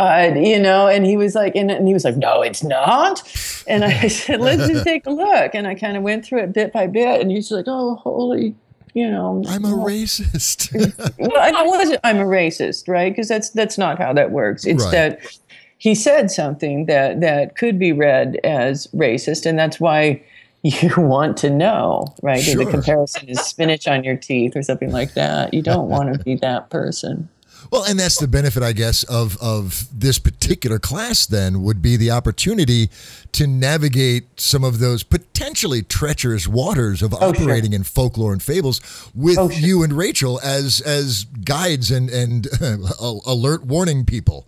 uh, 0.00 0.32
you 0.34 0.58
know, 0.58 0.88
and 0.88 1.04
he 1.04 1.18
was 1.18 1.34
like, 1.34 1.54
and, 1.54 1.70
and, 1.70 1.86
he 1.86 1.92
was 1.92 2.04
like, 2.04 2.16
no, 2.16 2.40
it's 2.40 2.64
not. 2.64 3.22
And 3.66 3.84
I 3.84 4.08
said, 4.08 4.40
let's 4.40 4.66
just 4.66 4.82
take 4.82 5.04
a 5.04 5.10
look. 5.10 5.54
And 5.54 5.66
I 5.66 5.74
kind 5.74 5.94
of 5.94 6.02
went 6.02 6.24
through 6.24 6.40
it 6.40 6.54
bit 6.54 6.72
by 6.72 6.86
bit, 6.86 7.20
and 7.20 7.30
he's 7.30 7.50
like, 7.50 7.66
oh, 7.68 7.96
holy, 7.96 8.54
you 8.94 9.10
know, 9.10 9.44
I'm 9.46 9.64
a 9.66 9.68
racist. 9.68 10.72
well, 11.18 11.38
I 11.38 11.62
wasn't. 11.64 12.00
I'm 12.02 12.16
a 12.16 12.24
racist, 12.24 12.88
right? 12.88 13.12
Because 13.12 13.28
that's 13.28 13.50
that's 13.50 13.76
not 13.76 13.98
how 13.98 14.14
that 14.14 14.30
works. 14.30 14.64
It's 14.64 14.84
right. 14.84 14.92
that 14.92 15.38
he 15.76 15.94
said 15.94 16.30
something 16.30 16.86
that 16.86 17.20
that 17.20 17.56
could 17.56 17.78
be 17.78 17.92
read 17.92 18.40
as 18.42 18.86
racist, 18.88 19.44
and 19.44 19.58
that's 19.58 19.78
why 19.78 20.22
you 20.62 20.94
want 20.96 21.36
to 21.38 21.50
know, 21.50 22.06
right? 22.22 22.42
Sure. 22.42 22.64
The 22.64 22.70
comparison 22.70 23.28
is 23.28 23.38
spinach 23.40 23.86
on 23.86 24.02
your 24.02 24.16
teeth 24.16 24.56
or 24.56 24.62
something 24.62 24.92
like 24.92 25.12
that. 25.12 25.52
You 25.52 25.60
don't 25.60 25.90
want 25.90 26.14
to 26.14 26.24
be 26.24 26.36
that 26.36 26.70
person. 26.70 27.28
Well, 27.70 27.84
and 27.84 27.98
that's 27.98 28.18
the 28.18 28.28
benefit, 28.28 28.62
I 28.62 28.72
guess, 28.72 29.02
of 29.04 29.36
of 29.40 29.86
this 29.92 30.18
particular 30.18 30.78
class. 30.78 31.26
Then 31.26 31.62
would 31.62 31.80
be 31.82 31.96
the 31.96 32.10
opportunity 32.10 32.90
to 33.32 33.46
navigate 33.46 34.40
some 34.40 34.64
of 34.64 34.78
those 34.78 35.02
potentially 35.02 35.82
treacherous 35.82 36.48
waters 36.48 37.02
of 37.02 37.14
Oh, 37.14 37.32
sure. 37.32 37.42
operating 37.44 37.72
in 37.72 37.84
folklore 37.84 38.32
and 38.32 38.42
fables 38.42 38.80
with 39.14 39.38
Oh, 39.38 39.48
sure. 39.48 39.58
you 39.60 39.82
and 39.82 39.92
Rachel 39.92 40.40
as 40.42 40.80
as 40.80 41.24
guides 41.44 41.90
and 41.90 42.10
and 42.10 42.48
alert 43.00 43.64
warning 43.64 44.04
people. 44.04 44.46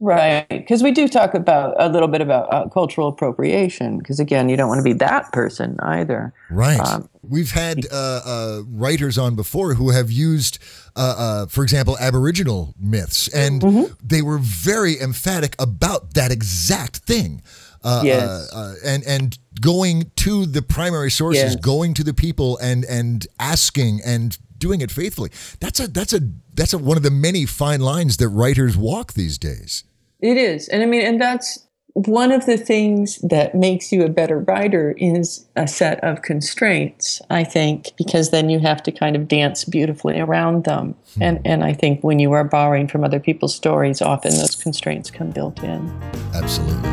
Right, 0.00 0.46
because 0.48 0.82
we 0.82 0.90
do 0.90 1.08
talk 1.08 1.34
about 1.34 1.74
a 1.78 1.88
little 1.88 2.08
bit 2.08 2.20
about 2.20 2.52
uh, 2.52 2.68
cultural 2.68 3.08
appropriation. 3.08 3.98
Because 3.98 4.20
again, 4.20 4.48
you 4.48 4.56
don't 4.56 4.68
want 4.68 4.80
to 4.80 4.82
be 4.84 4.92
that 4.94 5.32
person 5.32 5.76
either. 5.80 6.32
Right. 6.50 6.80
Um, 6.80 7.08
We've 7.26 7.52
had 7.52 7.86
uh, 7.90 8.20
uh, 8.24 8.62
writers 8.68 9.16
on 9.16 9.34
before 9.34 9.74
who 9.74 9.90
have 9.90 10.10
used, 10.10 10.58
uh, 10.94 11.14
uh, 11.16 11.46
for 11.46 11.62
example, 11.62 11.96
Aboriginal 11.98 12.74
myths, 12.78 13.28
and 13.28 13.62
Mm-hmm. 13.62 13.94
they 14.06 14.20
were 14.20 14.36
very 14.38 15.00
emphatic 15.00 15.56
about 15.58 16.12
that 16.14 16.30
exact 16.30 16.96
thing. 16.98 17.40
Uh, 17.82 18.02
Yes. 18.04 18.52
and 18.84 19.04
and 19.04 19.38
going 19.60 20.10
to 20.16 20.44
the 20.44 20.60
primary 20.60 21.10
sources, 21.10 21.54
Yes. 21.54 21.56
going 21.56 21.94
to 21.94 22.04
the 22.04 22.14
people, 22.14 22.58
and 22.58 22.84
and 22.84 23.26
asking 23.38 24.00
and 24.04 24.36
doing 24.64 24.80
it 24.80 24.90
faithfully. 24.90 25.30
That's 25.60 25.78
a 25.78 25.86
that's 25.86 26.14
a 26.14 26.20
that's 26.54 26.72
a, 26.72 26.78
one 26.78 26.96
of 26.96 27.02
the 27.02 27.10
many 27.10 27.44
fine 27.44 27.80
lines 27.80 28.16
that 28.16 28.28
writers 28.28 28.78
walk 28.78 29.12
these 29.12 29.36
days. 29.36 29.84
It 30.20 30.38
is. 30.38 30.68
And 30.68 30.82
I 30.82 30.86
mean, 30.86 31.02
and 31.02 31.20
that's 31.20 31.66
one 31.92 32.32
of 32.32 32.46
the 32.46 32.56
things 32.56 33.18
that 33.18 33.54
makes 33.54 33.92
you 33.92 34.04
a 34.04 34.08
better 34.08 34.38
writer 34.40 34.94
is 34.98 35.46
a 35.54 35.68
set 35.68 36.02
of 36.02 36.22
constraints, 36.22 37.20
I 37.30 37.44
think, 37.44 37.92
because 37.96 38.30
then 38.30 38.48
you 38.48 38.58
have 38.58 38.82
to 38.84 38.90
kind 38.90 39.14
of 39.16 39.28
dance 39.28 39.64
beautifully 39.64 40.18
around 40.18 40.64
them. 40.64 40.94
Hmm. 41.14 41.22
And 41.22 41.40
and 41.44 41.62
I 41.62 41.74
think 41.74 42.02
when 42.02 42.18
you 42.18 42.32
are 42.32 42.44
borrowing 42.44 42.88
from 42.88 43.04
other 43.04 43.20
people's 43.20 43.54
stories, 43.54 44.00
often 44.00 44.32
those 44.32 44.56
constraints 44.56 45.10
come 45.10 45.30
built 45.30 45.62
in. 45.62 45.88
Absolutely. 46.34 46.90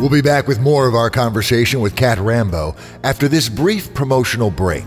We'll 0.00 0.10
be 0.10 0.22
back 0.22 0.48
with 0.48 0.58
more 0.60 0.88
of 0.88 0.94
our 0.94 1.10
conversation 1.10 1.80
with 1.80 1.94
Cat 1.94 2.18
Rambo 2.18 2.76
after 3.04 3.28
this 3.28 3.48
brief 3.48 3.94
promotional 3.94 4.50
break. 4.50 4.86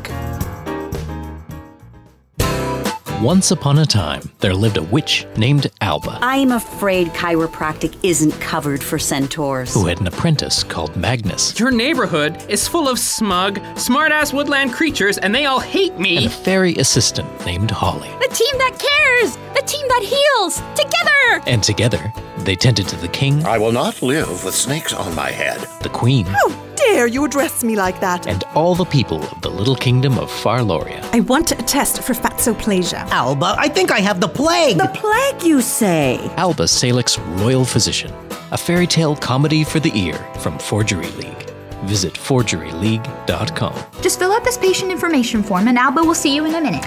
Once 3.22 3.52
upon 3.52 3.78
a 3.78 3.86
time, 3.86 4.20
there 4.40 4.56
lived 4.56 4.78
a 4.78 4.82
witch 4.82 5.28
named 5.38 5.70
Alba 5.80 6.18
I'm 6.24 6.54
afraid 6.54 7.10
chiropractic 7.10 7.96
isn't 8.02 8.32
covered 8.42 8.82
for 8.82 8.98
centaurs. 8.98 9.72
who 9.76 9.86
had 9.86 10.02
an 10.02 10.08
apprentice 10.08 10.64
called 10.64 10.96
Magnus 10.98 11.60
Your 11.60 11.70
neighborhood 11.70 12.44
is 12.50 12.68
full 12.68 12.90
of 12.90 12.98
smug, 12.98 13.60
smartass 13.76 14.34
woodland 14.34 14.74
creatures, 14.74 15.20
and 15.20 15.36
they 15.36 15.46
all 15.46 15.60
hate 15.60 16.00
me. 16.00 16.16
and 16.18 16.26
me. 16.26 16.26
a 16.26 16.30
fairy 16.32 16.74
assistant 16.78 17.30
named 17.46 17.70
Holly. 17.70 18.10
The 18.28 18.34
team 18.34 18.58
that 18.58 18.80
cares! 18.80 19.36
The 19.54 19.62
team 19.68 19.88
that 19.88 20.02
heals! 20.02 20.56
Together! 20.74 21.44
And 21.46 21.62
together, 21.62 22.12
they 22.46 22.56
tended 22.56 22.88
to 22.90 22.96
the 22.98 23.08
king, 23.08 23.46
I 23.46 23.58
will 23.58 23.72
not 23.72 24.02
live 24.02 24.44
with 24.44 24.56
snakes 24.56 24.94
on 24.94 25.14
my 25.16 25.30
head. 25.32 25.60
the 25.82 25.90
queen, 25.90 26.26
How 26.26 26.50
Dare 26.76 27.08
you 27.08 27.24
address 27.26 27.64
me 27.64 27.76
like 27.76 28.00
that? 28.02 28.28
and 28.28 28.44
all 28.56 28.76
the 28.76 28.86
people 28.86 29.24
of 29.32 29.42
the 29.42 29.50
little 29.50 29.76
kingdom 29.76 30.18
of 30.18 30.30
Farloria. 30.32 31.02
I 31.14 31.20
want 31.22 31.52
a 31.52 31.56
test 31.56 32.02
for 32.04 32.14
fatsoplasia. 32.14 33.08
Alba, 33.12 33.56
I 33.58 33.68
think 33.68 33.92
I 33.92 34.00
have 34.00 34.20
the 34.20 34.28
plague. 34.28 34.78
The 34.78 34.88
plague, 34.94 35.44
you 35.44 35.62
say? 35.62 36.20
Alba 36.38 36.68
Salix 36.68 37.20
Royal 37.20 37.66
Physician, 37.66 38.12
a 38.52 38.58
fairy 38.58 38.88
tale 38.88 39.16
comedy 39.16 39.64
for 39.64 39.80
the 39.80 39.92
ear 39.98 40.18
from 40.40 40.58
Forgery 40.60 41.10
League. 41.12 41.50
Visit 41.86 42.14
forgeryleague.com. 42.14 43.74
Just 44.02 44.20
fill 44.20 44.32
out 44.32 44.44
this 44.44 44.58
patient 44.58 44.92
information 44.92 45.44
form 45.44 45.68
and 45.68 45.78
Alba 45.78 46.02
will 46.04 46.16
see 46.16 46.36
you 46.36 46.46
in 46.46 46.56
a 46.56 46.62
minute. 46.62 46.86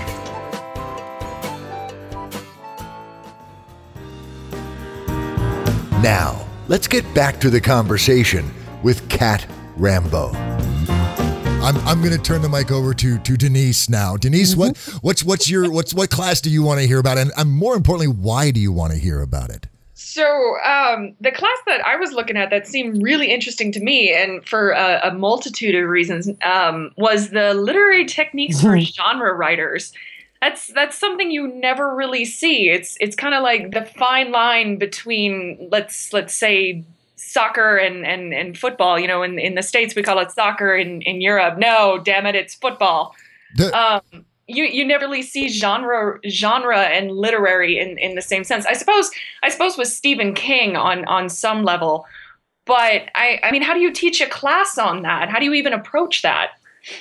Now, 6.05 6.47
let's 6.69 6.87
get 6.87 7.03
back 7.15 7.41
to 7.41 7.49
the 7.49 7.63
conversation 7.63 8.53
with 8.83 9.09
Cat 9.09 9.47
Rambo. 9.79 10.33
I'm, 10.35 11.79
I'm 11.89 12.03
going 12.03 12.13
to 12.13 12.23
turn 12.23 12.43
the 12.43 12.49
mic 12.51 12.71
over 12.71 12.93
to 12.93 13.19
to 13.21 13.37
Denise 13.39 13.89
now. 13.89 14.19
Denise, 14.19 14.55
what 14.55 14.77
what's 15.01 15.25
what's 15.25 15.49
your 15.49 15.73
what's 15.73 15.95
what 15.95 16.11
class 16.11 16.43
do 16.43 16.51
you 16.51 16.63
want 16.63 16.81
to 16.81 16.87
hear 16.87 16.99
about, 16.99 17.17
and, 17.17 17.33
and 17.39 17.51
more 17.51 17.75
importantly, 17.75 18.15
why 18.15 18.51
do 18.51 18.61
you 18.61 18.71
want 18.71 18.93
to 18.93 18.99
hear 18.99 19.23
about 19.23 19.49
it? 19.49 19.67
So, 19.95 20.57
um, 20.63 21.15
the 21.23 21.33
class 21.33 21.57
that 21.69 21.83
I 21.87 21.97
was 21.97 22.13
looking 22.13 22.37
at 22.37 22.51
that 22.51 22.67
seemed 22.67 23.03
really 23.03 23.33
interesting 23.33 23.73
to 23.73 23.81
me, 23.81 24.13
and 24.13 24.47
for 24.47 24.73
a, 24.73 25.01
a 25.05 25.15
multitude 25.15 25.75
of 25.75 25.89
reasons, 25.89 26.29
um, 26.45 26.91
was 26.99 27.31
the 27.31 27.55
literary 27.55 28.05
techniques 28.05 28.61
for 28.61 28.79
genre 28.79 29.33
writers. 29.33 29.95
That's 30.45 30.67
that's 30.75 30.99
something 30.99 31.31
you 31.31 31.49
never 31.49 31.95
really 31.97 32.27
see. 32.27 32.69
It's 32.69 32.99
it's 33.01 33.17
kind 33.17 33.35
of 33.35 33.43
like 33.43 33.71
the 33.73 33.87
fine 33.87 34.31
line 34.31 34.77
between 34.77 35.69
let's 35.73 36.13
let's 36.13 36.35
say 36.35 36.85
soccer 37.17 37.79
and, 37.79 38.05
and, 38.05 38.35
and 38.35 38.59
football. 38.59 38.99
You 38.99 39.09
know, 39.09 39.23
in, 39.23 39.39
in 39.39 39.55
the 39.55 39.63
states 39.63 39.95
we 39.95 40.03
call 40.03 40.19
it 40.19 40.31
soccer. 40.33 40.77
In 40.77 41.01
in 41.03 41.23
Europe, 41.23 41.57
no, 41.57 41.99
damn 42.05 42.27
it, 42.27 42.35
it's 42.35 42.55
football. 42.55 43.15
The- 43.57 43.73
Um, 43.75 44.27
you 44.47 44.65
you 44.65 44.85
never 44.85 45.07
really 45.07 45.23
see 45.23 45.49
genre 45.49 46.19
genre 46.29 46.81
and 46.81 47.11
literary 47.11 47.79
in, 47.79 47.97
in 47.97 48.15
the 48.15 48.21
same 48.21 48.45
sense. 48.45 48.67
I 48.67 48.75
suppose 48.75 49.11
I 49.43 49.49
suppose 49.49 49.79
with 49.79 49.89
Stephen 49.89 50.35
King 50.35 50.77
on 50.77 51.07
on 51.07 51.31
some 51.31 51.63
level, 51.65 52.05
but 52.67 53.09
I 53.15 53.41
I 53.43 53.51
mean, 53.51 53.63
how 53.63 53.73
do 53.73 53.81
you 53.81 53.91
teach 53.93 54.21
a 54.21 54.27
class 54.27 54.77
on 54.77 55.01
that? 55.03 55.31
How 55.31 55.39
do 55.39 55.47
you 55.47 55.55
even 55.55 55.73
approach 55.73 56.21
that? 56.21 56.49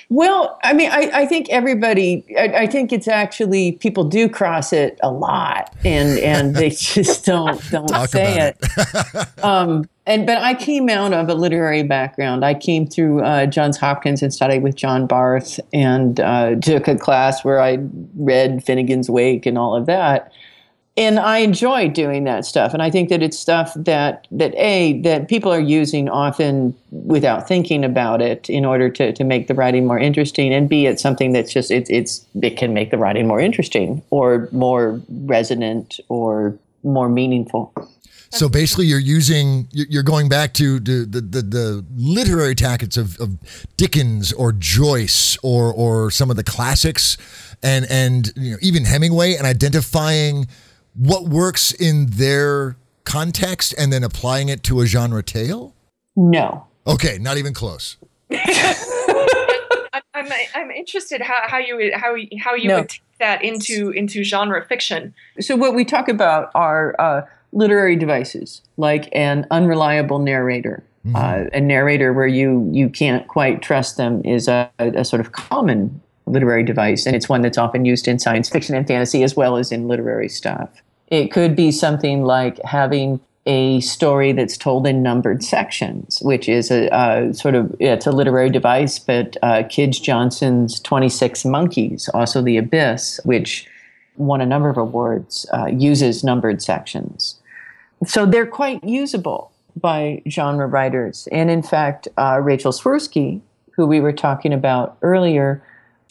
Well, 0.10 0.60
I 0.63 0.74
mean, 0.74 0.89
I, 0.91 1.10
I 1.13 1.26
think 1.26 1.50
everybody, 1.50 2.26
I, 2.38 2.63
I 2.63 2.67
think 2.67 2.93
it's 2.93 3.08
actually 3.08 3.74
people 3.74 4.04
do 4.04 4.30
cross 4.30 4.72
it 4.72 5.00
a 5.04 5.12
lot, 5.12 5.74
and 5.84 6.19
and 6.19 6.56
they 6.56 6.69
just 6.78 7.26
don't 7.26 7.62
don't 7.69 7.88
Talk 7.88 8.10
say 8.10 8.54
about 8.62 9.28
it. 9.36 9.43
um, 9.43 9.89
and 10.06 10.26
but 10.26 10.38
I 10.38 10.54
came 10.54 10.89
out 10.89 11.13
of 11.13 11.30
a 11.30 11.34
literary 11.34 11.84
background. 11.84 12.46
I 12.46 12.54
came 12.54 12.88
through 12.88 13.24
uh, 13.24 13.46
Johns 13.46 13.78
Hopkins 13.78 14.22
and 14.22 14.34
studied 14.34 14.63
with 14.63 14.76
John 14.76 15.08
Barth, 15.08 15.60
and 15.74 16.19
uh, 16.19 16.56
took 16.56 16.88
a 16.88 16.96
class 16.96 17.43
where 17.43 17.62
I 17.62 17.80
read 18.15 18.65
Finnegans 18.65 19.10
Wake 19.10 19.46
and 19.46 19.58
all 19.58 19.76
of 19.76 19.86
that 19.88 20.32
and 20.96 21.18
I 21.20 21.40
enjoy 21.40 21.90
doing 21.90 22.24
that 22.26 22.46
stuff. 22.46 22.74
And 22.74 22.84
I 22.84 22.92
think 22.92 23.10
that 23.10 23.24
it's 23.24 23.38
stuff 23.38 23.74
that 23.76 24.28
that 24.32 24.54
a 24.56 25.02
that 25.02 25.28
people 25.28 25.52
are 25.52 25.60
using 25.60 26.08
often 26.08 26.76
without 26.92 27.48
thinking 27.48 27.84
about 27.84 28.22
it 28.22 28.50
in 28.50 28.64
order 28.64 28.90
to 28.90 29.12
to 29.12 29.24
make 29.24 29.48
the 29.48 29.56
writing 29.56 29.88
more 29.88 30.00
interesting. 30.00 30.54
And 30.54 30.70
b 30.70 30.86
it's 30.86 31.02
something 31.02 31.34
that's 31.34 31.52
just 31.52 31.72
it's 31.72 31.90
it's 31.90 32.26
it 32.42 32.58
can 32.58 32.74
make 32.74 32.92
the 32.92 32.98
writing 32.98 33.28
more 33.28 33.40
interesting 33.40 34.04
or 34.12 34.50
more 34.52 35.02
resonant 35.10 36.00
or 36.10 36.58
more 36.84 37.10
meaningful. 37.10 37.74
So 38.30 38.50
basically, 38.50 38.88
you're 38.88 39.00
using 39.00 39.68
you're 39.72 40.04
going 40.04 40.28
back 40.28 40.54
to 40.56 40.80
the 40.80 41.06
the, 41.08 41.22
the, 41.22 41.42
the 41.44 41.86
literary 41.96 42.56
tactics 42.56 42.98
of, 42.98 43.20
of 43.20 43.38
Dickens 43.78 44.34
or 44.34 44.52
Joyce 44.52 45.38
or 45.44 45.72
or 45.72 46.10
some 46.10 46.32
of 46.32 46.36
the 46.36 46.44
classics, 46.44 47.16
and 47.62 47.86
and 47.90 48.32
you 48.36 48.52
know 48.52 48.58
even 48.62 48.86
Hemingway, 48.86 49.36
and 49.36 49.46
identifying 49.46 50.48
what 50.96 51.26
works 51.28 51.72
in 51.74 52.08
their 52.12 52.76
context, 53.04 53.74
and 53.78 53.92
then 53.92 54.04
applying 54.04 54.50
it 54.50 54.64
to 54.64 54.82
a 54.82 54.86
genre 54.86 55.24
tale. 55.24 55.74
No. 56.16 56.68
Okay, 56.88 57.18
not 57.20 57.38
even 57.38 57.54
close. 57.54 57.98
I'm 58.32 58.38
I'm, 60.14 60.28
I'm 60.56 60.72
interested 60.72 61.22
how, 61.22 61.36
how 61.48 61.58
you 61.58 61.76
would 61.76 61.94
how 61.94 62.16
how 62.40 62.56
you 62.56 62.70
No. 62.70 62.80
would 62.80 62.90
take 62.90 63.02
that 63.20 63.44
into 63.44 63.90
into 63.92 64.24
genre 64.24 64.66
fiction. 64.66 65.14
So 65.40 65.56
what 65.56 65.76
we 65.76 65.86
talk 65.86 66.08
about 66.08 66.52
are 66.56 66.96
uh, 67.00 67.22
literary 67.52 67.96
devices, 67.96 68.62
like 68.78 69.10
an 69.14 69.46
unreliable 69.52 70.20
narrator. 70.20 70.84
Uh, 71.14 71.44
a 71.52 71.60
narrator 71.60 72.14
where 72.14 72.28
you 72.28 72.70
you 72.72 72.88
can't 72.88 73.28
quite 73.28 73.62
trust 73.62 73.98
them 73.98 74.22
is 74.24 74.48
a, 74.48 74.72
a 74.80 75.04
sort 75.04 75.20
of 75.20 75.34
common 75.34 76.00
literary 76.26 76.64
device, 76.64 77.06
and 77.06 77.16
it's 77.16 77.30
one 77.30 77.42
that's 77.42 77.58
often 77.58 77.86
used 77.86 78.08
in 78.08 78.20
science 78.20 78.50
fiction 78.50 78.76
and 78.76 78.88
fantasy 78.88 79.24
as 79.24 79.36
well 79.36 79.58
as 79.58 79.72
in 79.72 79.88
literary 79.88 80.30
stuff. 80.30 80.70
It 81.08 81.32
could 81.32 81.56
be 81.56 81.72
something 81.72 82.24
like 82.24 82.60
having 82.64 83.20
a 83.46 83.82
story 83.82 84.32
that's 84.32 84.58
told 84.58 84.88
in 84.88 85.04
numbered 85.04 85.44
sections, 85.44 86.20
which 86.22 86.48
is 86.48 86.72
a, 86.72 87.34
sort 87.34 87.56
of 87.56 87.76
it's 87.80 88.08
a 88.08 88.12
literary 88.12 88.50
device. 88.50 89.00
But 89.00 89.36
uh, 89.44 89.64
Kij 89.64 90.02
Johnson's 90.02 90.80
Twenty 90.80 91.10
Six 91.10 91.44
Monkeys, 91.44 92.10
also 92.14 92.42
The 92.42 92.58
Abyss, 92.58 93.20
which 93.26 93.68
won 94.16 94.42
a 94.42 94.46
number 94.46 94.70
of 94.70 94.78
awards, 94.78 95.46
uh, 95.54 95.66
uses 95.66 96.24
numbered 96.24 96.62
sections. 96.62 97.42
So 98.06 98.26
they're 98.26 98.48
quite 98.48 98.84
usable 98.84 99.52
by 99.76 100.22
genre 100.30 100.68
writers. 100.68 101.28
And 101.32 101.50
in 101.50 101.64
fact, 101.64 102.08
uh, 102.18 102.40
Rachel 102.42 102.72
Swirsky, 102.72 103.42
who 103.76 103.88
we 103.88 104.00
were 104.00 104.14
talking 104.14 104.54
about 104.54 104.98
earlier, 105.02 105.64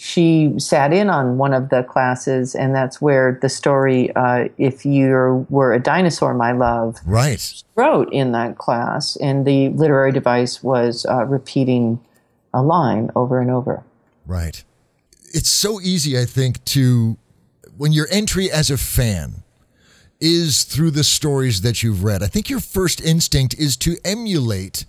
she 0.05 0.53
sat 0.59 0.93
in 0.93 1.09
on 1.09 1.39
one 1.39 1.55
of 1.55 1.69
the 1.69 1.85
classes, 1.85 2.57
and 2.57 2.75
that's 2.75 3.01
where 3.01 3.39
the 3.41 3.49
story, 3.49 4.13
uh, 4.17 4.49
If 4.59 4.85
You 4.85 5.47
Were 5.49 5.73
a 5.73 5.79
Dinosaur, 5.79 6.35
My 6.35 6.51
Love, 6.51 6.99
Right. 7.07 7.63
wrote 7.77 8.13
in 8.13 8.33
that 8.33 8.59
class. 8.59 9.15
And 9.21 9.47
the 9.47 9.69
literary 9.69 10.11
device 10.11 10.61
was 10.61 11.07
uh, 11.09 11.25
repeating 11.27 12.01
a 12.53 12.63
line 12.63 13.13
over 13.15 13.39
and 13.41 13.49
over. 13.49 13.85
Right. 14.27 14.65
It's 15.33 15.49
so 15.49 15.81
easy, 15.81 16.19
I 16.19 16.25
think, 16.25 16.65
to 16.65 17.17
when 17.77 17.93
your 17.93 18.09
entry 18.11 18.51
as 18.51 18.71
a 18.73 18.79
fan 18.79 19.45
is 20.21 20.65
through 20.65 20.91
the 20.91 21.05
stories 21.05 21.61
that 21.61 21.85
you've 21.85 22.03
read. 22.03 22.25
I 22.25 22.27
think 22.27 22.51
your 22.51 22.59
first 22.61 23.01
instinct 23.01 23.55
is 23.55 23.77
to 23.77 23.97
emulate 24.05 24.85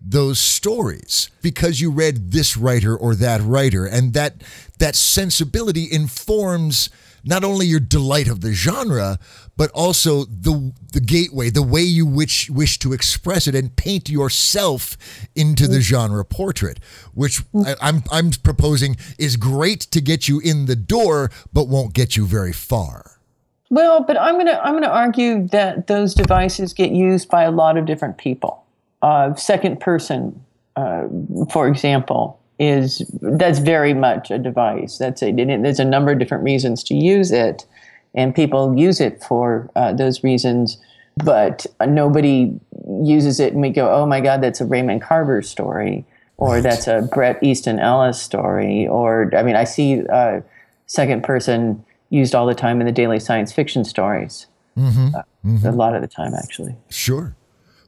those 0.00 0.38
stories 0.38 1.30
because 1.42 1.80
you 1.80 1.90
read 1.90 2.32
this 2.32 2.56
writer 2.56 2.96
or 2.96 3.14
that 3.14 3.40
writer 3.42 3.84
and 3.84 4.14
that 4.14 4.42
that 4.78 4.96
sensibility 4.96 5.86
informs 5.90 6.88
not 7.22 7.44
only 7.44 7.66
your 7.66 7.80
delight 7.80 8.26
of 8.26 8.40
the 8.40 8.52
genre 8.52 9.18
but 9.58 9.70
also 9.72 10.24
the 10.24 10.72
the 10.92 11.00
gateway 11.00 11.50
the 11.50 11.62
way 11.62 11.82
you 11.82 12.06
wish 12.06 12.48
wish 12.48 12.78
to 12.78 12.94
express 12.94 13.46
it 13.46 13.54
and 13.54 13.76
paint 13.76 14.08
yourself 14.08 14.96
into 15.34 15.68
the 15.68 15.82
genre 15.82 16.24
portrait 16.24 16.80
which 17.12 17.42
I, 17.66 17.76
I'm 17.82 18.02
I'm 18.10 18.30
proposing 18.30 18.96
is 19.18 19.36
great 19.36 19.80
to 19.80 20.00
get 20.00 20.28
you 20.28 20.40
in 20.40 20.64
the 20.64 20.76
door 20.76 21.30
but 21.52 21.68
won't 21.68 21.92
get 21.92 22.16
you 22.16 22.24
very 22.24 22.54
far 22.54 23.20
Well, 23.72 24.02
but 24.02 24.18
I'm 24.18 24.36
gonna 24.36 24.58
I'm 24.64 24.74
gonna 24.74 24.88
argue 24.88 25.46
that 25.48 25.86
those 25.86 26.14
devices 26.14 26.72
get 26.72 26.90
used 26.90 27.28
by 27.28 27.44
a 27.44 27.52
lot 27.52 27.76
of 27.76 27.86
different 27.86 28.18
people. 28.18 28.64
Uh, 29.02 29.34
second 29.34 29.80
person, 29.80 30.42
uh, 30.76 31.04
for 31.50 31.68
example, 31.68 32.38
is 32.58 32.98
that's 33.22 33.58
very 33.58 33.94
much 33.94 34.30
a 34.30 34.38
device. 34.38 34.98
That's 34.98 35.22
a, 35.22 35.32
there's 35.32 35.80
a 35.80 35.84
number 35.84 36.12
of 36.12 36.18
different 36.18 36.44
reasons 36.44 36.84
to 36.84 36.94
use 36.94 37.32
it, 37.32 37.66
and 38.14 38.34
people 38.34 38.76
use 38.78 39.00
it 39.00 39.22
for 39.24 39.70
uh, 39.76 39.92
those 39.92 40.22
reasons. 40.22 40.78
But 41.16 41.66
nobody 41.86 42.58
uses 43.02 43.40
it 43.40 43.52
and 43.52 43.62
we 43.62 43.70
go, 43.70 43.92
"Oh 43.92 44.06
my 44.06 44.20
God, 44.20 44.42
that's 44.42 44.60
a 44.60 44.64
Raymond 44.64 45.02
Carver 45.02 45.42
story," 45.42 46.04
or 46.36 46.60
"That's 46.60 46.86
a 46.86 47.08
Bret 47.12 47.42
Easton 47.42 47.78
Ellis 47.78 48.20
story," 48.20 48.86
or 48.86 49.30
I 49.36 49.42
mean, 49.42 49.56
I 49.56 49.64
see 49.64 50.06
uh, 50.06 50.40
second 50.86 51.22
person 51.24 51.84
used 52.10 52.34
all 52.34 52.46
the 52.46 52.54
time 52.54 52.80
in 52.80 52.86
the 52.86 52.92
daily 52.92 53.20
science 53.20 53.52
fiction 53.52 53.84
stories. 53.84 54.46
Mm-hmm. 54.76 55.14
Uh, 55.14 55.70
A 55.70 55.72
lot 55.72 55.94
of 55.94 56.02
the 56.02 56.08
time, 56.08 56.34
actually. 56.34 56.76
Sure. 56.88 57.34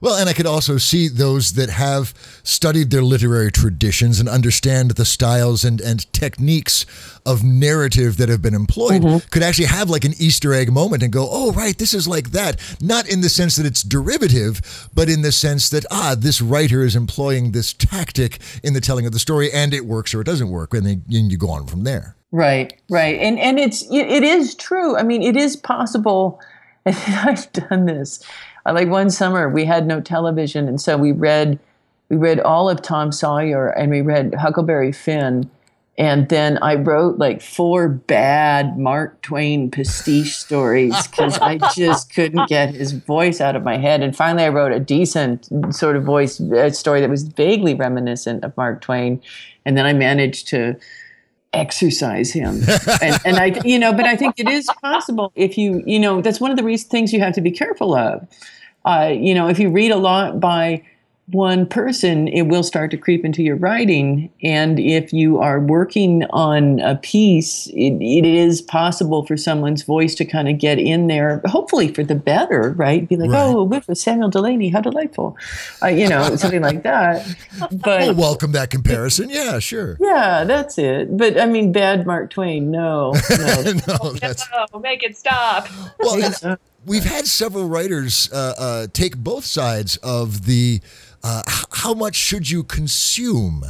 Well, 0.03 0.17
and 0.17 0.29
I 0.29 0.33
could 0.33 0.47
also 0.47 0.79
see 0.79 1.07
those 1.07 1.53
that 1.53 1.71
have 1.71 2.12
studied 2.43 2.91
their 2.91 3.03
literary 3.03 3.53
traditions 3.53 4.19
and 4.19 4.29
understand 4.29 4.93
the 4.93 5.05
styles 5.05 5.65
and, 5.65 5.81
and 5.81 6.12
techniques 6.12 6.85
of 7.25 7.45
narrative 7.45 8.17
that 8.17 8.29
have 8.29 8.43
been 8.43 8.55
employed 8.55 9.03
could 9.31 9.45
actually 9.45 9.67
have 9.67 9.88
like 9.88 10.05
an 10.05 10.15
Easter 10.19 10.53
egg 10.53 10.73
moment 10.73 11.05
and 11.05 11.12
go, 11.12 11.29
oh, 11.31 11.53
right, 11.53 11.79
this 11.79 11.95
is 11.95 12.09
like 12.09 12.33
that. 12.33 12.61
Not 12.81 13.09
in 13.09 13.21
the 13.21 13.29
sense 13.29 13.55
that 13.55 13.65
it's 13.65 13.85
derivative, 13.85 14.88
but 14.93 15.09
in 15.09 15.23
the 15.23 15.31
sense 15.31 15.71
that, 15.71 15.87
ah, 15.93 16.17
this 16.19 16.41
writer 16.41 16.83
is 16.83 16.97
employing 16.97 17.53
this 17.53 17.73
tactic 17.73 18.41
in 18.65 18.75
the 18.75 18.81
telling 18.81 19.07
of 19.07 19.12
the 19.12 19.21
story 19.21 19.53
and 19.53 19.73
it 19.73 19.87
works 19.87 20.12
or 20.12 20.21
it 20.21 20.25
doesn't 20.25 20.51
work. 20.51 20.75
And 20.75 20.85
then 20.85 21.05
you 21.09 21.38
go 21.38 21.51
on 21.51 21.69
from 21.69 21.85
there. 21.85 22.17
Right, 22.33 22.81
right, 22.88 23.21
and 23.21 23.38
and 23.38 23.59
it's 23.59 23.83
it, 23.91 24.07
it 24.07 24.23
is 24.23 24.55
true. 24.55 24.97
I 24.97 25.03
mean, 25.03 25.23
it 25.23 25.37
is 25.37 25.55
possible. 25.55 26.41
I've 26.87 27.53
done 27.53 27.85
this. 27.85 28.25
Uh, 28.66 28.72
Like 28.72 28.88
one 28.88 29.11
summer, 29.11 29.48
we 29.48 29.64
had 29.64 29.87
no 29.87 30.01
television, 30.01 30.68
and 30.68 30.81
so 30.81 30.96
we 30.96 31.12
read 31.12 31.59
we 32.09 32.16
read 32.18 32.40
all 32.40 32.68
of 32.68 32.83
Tom 32.83 33.11
Sawyer, 33.11 33.68
and 33.68 33.90
we 33.90 34.03
read 34.03 34.35
Huckleberry 34.35 34.92
Finn, 34.92 35.48
and 35.96 36.29
then 36.29 36.59
I 36.61 36.75
wrote 36.75 37.18
like 37.18 37.40
four 37.40 37.88
bad 37.88 38.79
Mark 38.79 39.22
Twain 39.22 39.70
pastiche 39.70 40.37
stories 40.37 41.07
because 41.07 41.38
I 41.38 41.59
just 41.75 42.14
couldn't 42.14 42.48
get 42.48 42.75
his 42.75 42.92
voice 42.92 43.40
out 43.40 43.57
of 43.57 43.62
my 43.62 43.79
head. 43.79 44.03
And 44.03 44.14
finally, 44.14 44.44
I 44.44 44.51
wrote 44.51 44.72
a 44.72 44.81
decent 44.81 45.48
sort 45.75 45.96
of 45.96 46.05
voice 46.05 46.40
uh, 46.40 46.70
story 46.70 47.01
that 47.01 47.11
was 47.11 47.22
vaguely 47.22 47.75
reminiscent 47.75 48.44
of 48.44 48.57
Mark 48.57 48.81
Twain, 48.83 49.20
and 49.64 49.77
then 49.77 49.87
I 49.87 49.92
managed 49.92 50.48
to 50.48 50.77
exercise 51.53 52.33
him. 52.33 52.62
And, 53.03 53.19
and 53.25 53.37
i 53.37 53.61
you 53.65 53.79
know 53.79 53.93
but 53.93 54.07
i 54.07 54.17
think 54.17 54.35
it 54.38 54.49
is 54.49 54.69
possible 54.81 55.33
if 55.35 55.59
you 55.59 55.83
you 55.87 55.99
know 55.99 56.21
that's 56.21 56.41
one 56.41 56.51
of 56.51 56.57
the 56.57 56.77
things 56.77 57.12
you 57.12 57.21
have 57.21 57.35
to 57.35 57.41
be 57.41 57.51
careful 57.51 57.95
of. 57.95 58.27
Uh, 58.85 59.12
you 59.15 59.35
know 59.35 59.49
if 59.49 59.59
you 59.59 59.71
read 59.71 59.91
a 59.91 59.97
lot 59.97 60.41
by 60.41 60.83
one 61.33 61.66
person 61.66 62.29
it 62.29 62.42
will 62.42 62.62
start 62.62 62.90
to 62.90 62.97
creep 62.97 63.25
into 63.25 63.42
your 63.42 63.57
writing 63.57 64.31
and 64.42 64.79
if 64.79 65.12
you 65.12 65.38
are 65.38 65.59
working 65.61 66.25
on 66.31 66.79
a 66.81 66.97
piece 66.97 67.66
it, 67.68 67.92
it 68.01 68.25
is 68.25 68.61
possible 68.62 69.25
for 69.27 69.37
someone's 69.37 69.83
voice 69.83 70.14
to 70.14 70.25
kind 70.25 70.49
of 70.49 70.59
get 70.59 70.79
in 70.79 71.07
there 71.09 71.40
hopefully 71.47 71.88
for 71.88 72.03
the 72.05 72.14
better 72.14 72.71
right 72.77 73.09
be 73.09 73.16
like 73.16 73.31
Right. 73.31 73.40
oh 73.47 73.64
with 73.64 73.87
samuel 73.97 74.29
delany 74.31 74.68
how 74.68 74.81
delightful 74.81 75.37
uh, 75.83 75.87
you 75.88 76.09
know 76.09 76.37
something 76.42 76.62
like 76.62 76.83
that 76.83 77.27
but 77.73 78.01
We'll 78.03 78.14
welcome 78.14 78.53
that 78.53 78.71
comparison. 78.71 79.31
Yeah, 79.31 79.59
sure. 79.59 79.97
yeah, 80.01 80.45
that's 80.45 80.77
it. 80.79 81.16
But 81.16 81.38
I 81.40 81.47
mean, 81.47 81.73
bad 81.73 82.07
Mark 82.07 82.31
Twain. 82.31 82.71
No, 82.71 83.12
no. 83.31 83.62
no, 83.88 84.12
that's 84.14 84.45
No, 84.73 84.79
make 84.81 85.03
it 85.03 85.16
stop. 85.16 85.68
well. 86.01 86.23
and 86.42 86.59
we've 86.85 87.05
had 87.05 87.27
several 87.27 87.68
writers 87.68 88.29
uh, 88.33 88.55
uh, 88.59 88.87
take 88.92 89.16
both 89.16 89.45
sides 89.45 89.97
of 89.99 90.47
the 90.47 90.81
uh, 91.23 91.43
how 91.73 91.95
much 91.95 92.17
should 92.17 92.51
you 92.51 92.63
consume 92.63 93.65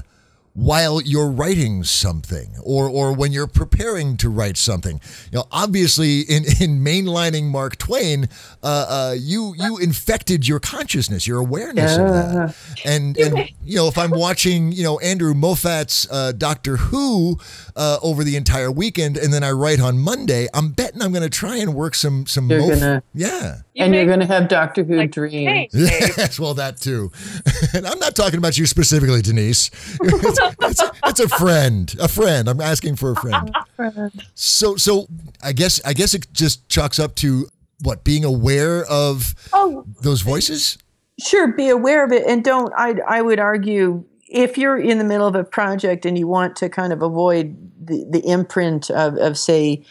while 0.54 1.00
you're 1.00 1.30
writing 1.30 1.82
something 1.82 2.50
or 2.62 2.86
or 2.86 3.10
when 3.14 3.32
you're 3.32 3.46
preparing 3.46 4.18
to 4.18 4.28
write 4.28 4.58
something? 4.58 5.00
You 5.30 5.38
know 5.38 5.44
obviously 5.50 6.20
in 6.20 6.44
in 6.60 6.80
mainlining 6.84 7.44
mark 7.44 7.78
twain 7.78 8.28
uh, 8.62 8.66
uh, 8.66 9.14
you 9.18 9.54
you 9.56 9.78
infected 9.78 10.46
your 10.46 10.60
consciousness 10.60 11.26
your 11.26 11.38
awareness 11.38 11.96
of 11.96 12.06
that. 12.06 12.56
And 12.84 13.16
and 13.16 13.48
you 13.64 13.76
know 13.76 13.88
if 13.88 13.96
i'm 13.96 14.10
watching 14.10 14.72
you 14.72 14.82
know 14.82 14.98
andrew 14.98 15.32
moffat's 15.34 16.06
uh, 16.10 16.32
doctor 16.32 16.76
who 16.76 17.38
uh, 17.76 17.98
over 18.02 18.22
the 18.24 18.36
entire 18.36 18.70
weekend 18.70 19.16
and 19.16 19.32
then 19.32 19.42
i 19.42 19.50
write 19.50 19.80
on 19.80 19.98
monday 19.98 20.46
i'm 20.54 20.70
betting 20.70 21.00
i'm 21.02 21.10
going 21.12 21.22
to 21.22 21.30
try 21.30 21.56
and 21.56 21.74
work 21.74 21.94
some 21.94 22.26
some 22.26 22.48
You're 22.50 22.60
Moff- 22.60 22.68
gonna- 22.80 23.02
yeah 23.14 23.56
and 23.76 23.94
you're 23.94 24.04
going 24.06 24.20
to 24.20 24.26
have 24.26 24.48
Doctor 24.48 24.84
Who 24.84 25.06
dreams. 25.08 25.70
Yes, 25.72 26.38
well, 26.38 26.52
that 26.54 26.76
too. 26.76 27.10
And 27.74 27.86
I'm 27.86 27.98
not 27.98 28.14
talking 28.14 28.36
about 28.36 28.58
you 28.58 28.66
specifically, 28.66 29.22
Denise. 29.22 29.70
It's, 30.02 30.38
it's, 30.60 30.82
it's 31.06 31.20
a 31.20 31.28
friend, 31.30 31.94
a 31.98 32.06
friend. 32.06 32.48
I'm 32.50 32.60
asking 32.60 32.96
for 32.96 33.12
a 33.12 33.16
friend. 33.76 34.12
So, 34.34 34.76
so 34.76 35.06
I 35.42 35.52
guess, 35.52 35.80
I 35.86 35.94
guess 35.94 36.12
it 36.12 36.26
just 36.34 36.68
chalks 36.68 36.98
up 36.98 37.14
to 37.16 37.46
what 37.82 38.04
being 38.04 38.24
aware 38.26 38.84
of 38.84 39.34
Oh, 39.54 39.86
those 40.02 40.20
voices. 40.20 40.76
sure. 41.18 41.48
Be 41.48 41.70
aware 41.70 42.04
of 42.04 42.12
it, 42.12 42.26
and 42.26 42.44
don't. 42.44 42.72
I 42.76 42.94
I 43.08 43.22
would 43.22 43.38
argue 43.40 44.04
if 44.32 44.56
you're 44.56 44.78
in 44.78 44.98
the 44.98 45.04
middle 45.04 45.26
of 45.26 45.34
a 45.34 45.44
project 45.44 46.06
and 46.06 46.18
you 46.18 46.26
want 46.26 46.56
to 46.56 46.68
kind 46.68 46.92
of 46.92 47.02
avoid 47.02 47.56
the 47.84 48.04
the 48.08 48.26
imprint 48.26 48.90
of 48.90 49.16
of 49.16 49.38
say 49.38 49.84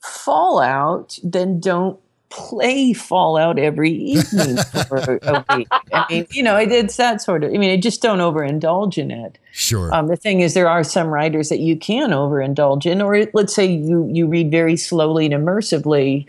Fallout, 0.00 1.18
then 1.22 1.60
don't 1.60 1.98
play 2.30 2.92
Fallout 2.92 3.58
every 3.58 3.92
evening 3.92 4.56
for 4.88 5.18
a 5.22 5.44
week. 5.56 5.68
I 5.92 6.06
mean, 6.10 6.26
you 6.30 6.42
know, 6.42 6.56
it, 6.56 6.72
it's 6.72 6.96
that 6.96 7.20
sort 7.20 7.44
of. 7.44 7.52
I 7.52 7.58
mean, 7.58 7.80
just 7.80 8.02
don't 8.02 8.18
overindulge 8.18 8.96
in 8.96 9.10
it. 9.10 9.38
Sure. 9.52 9.94
Um, 9.94 10.08
the 10.08 10.16
thing 10.16 10.40
is, 10.40 10.54
there 10.54 10.68
are 10.68 10.82
some 10.82 11.08
writers 11.08 11.50
that 11.50 11.60
you 11.60 11.76
can 11.76 12.10
overindulge 12.10 12.86
in, 12.86 13.02
or 13.02 13.26
let's 13.34 13.54
say 13.54 13.66
you 13.66 14.08
you 14.10 14.26
read 14.26 14.50
very 14.50 14.76
slowly 14.76 15.26
and 15.26 15.34
immersively. 15.34 16.26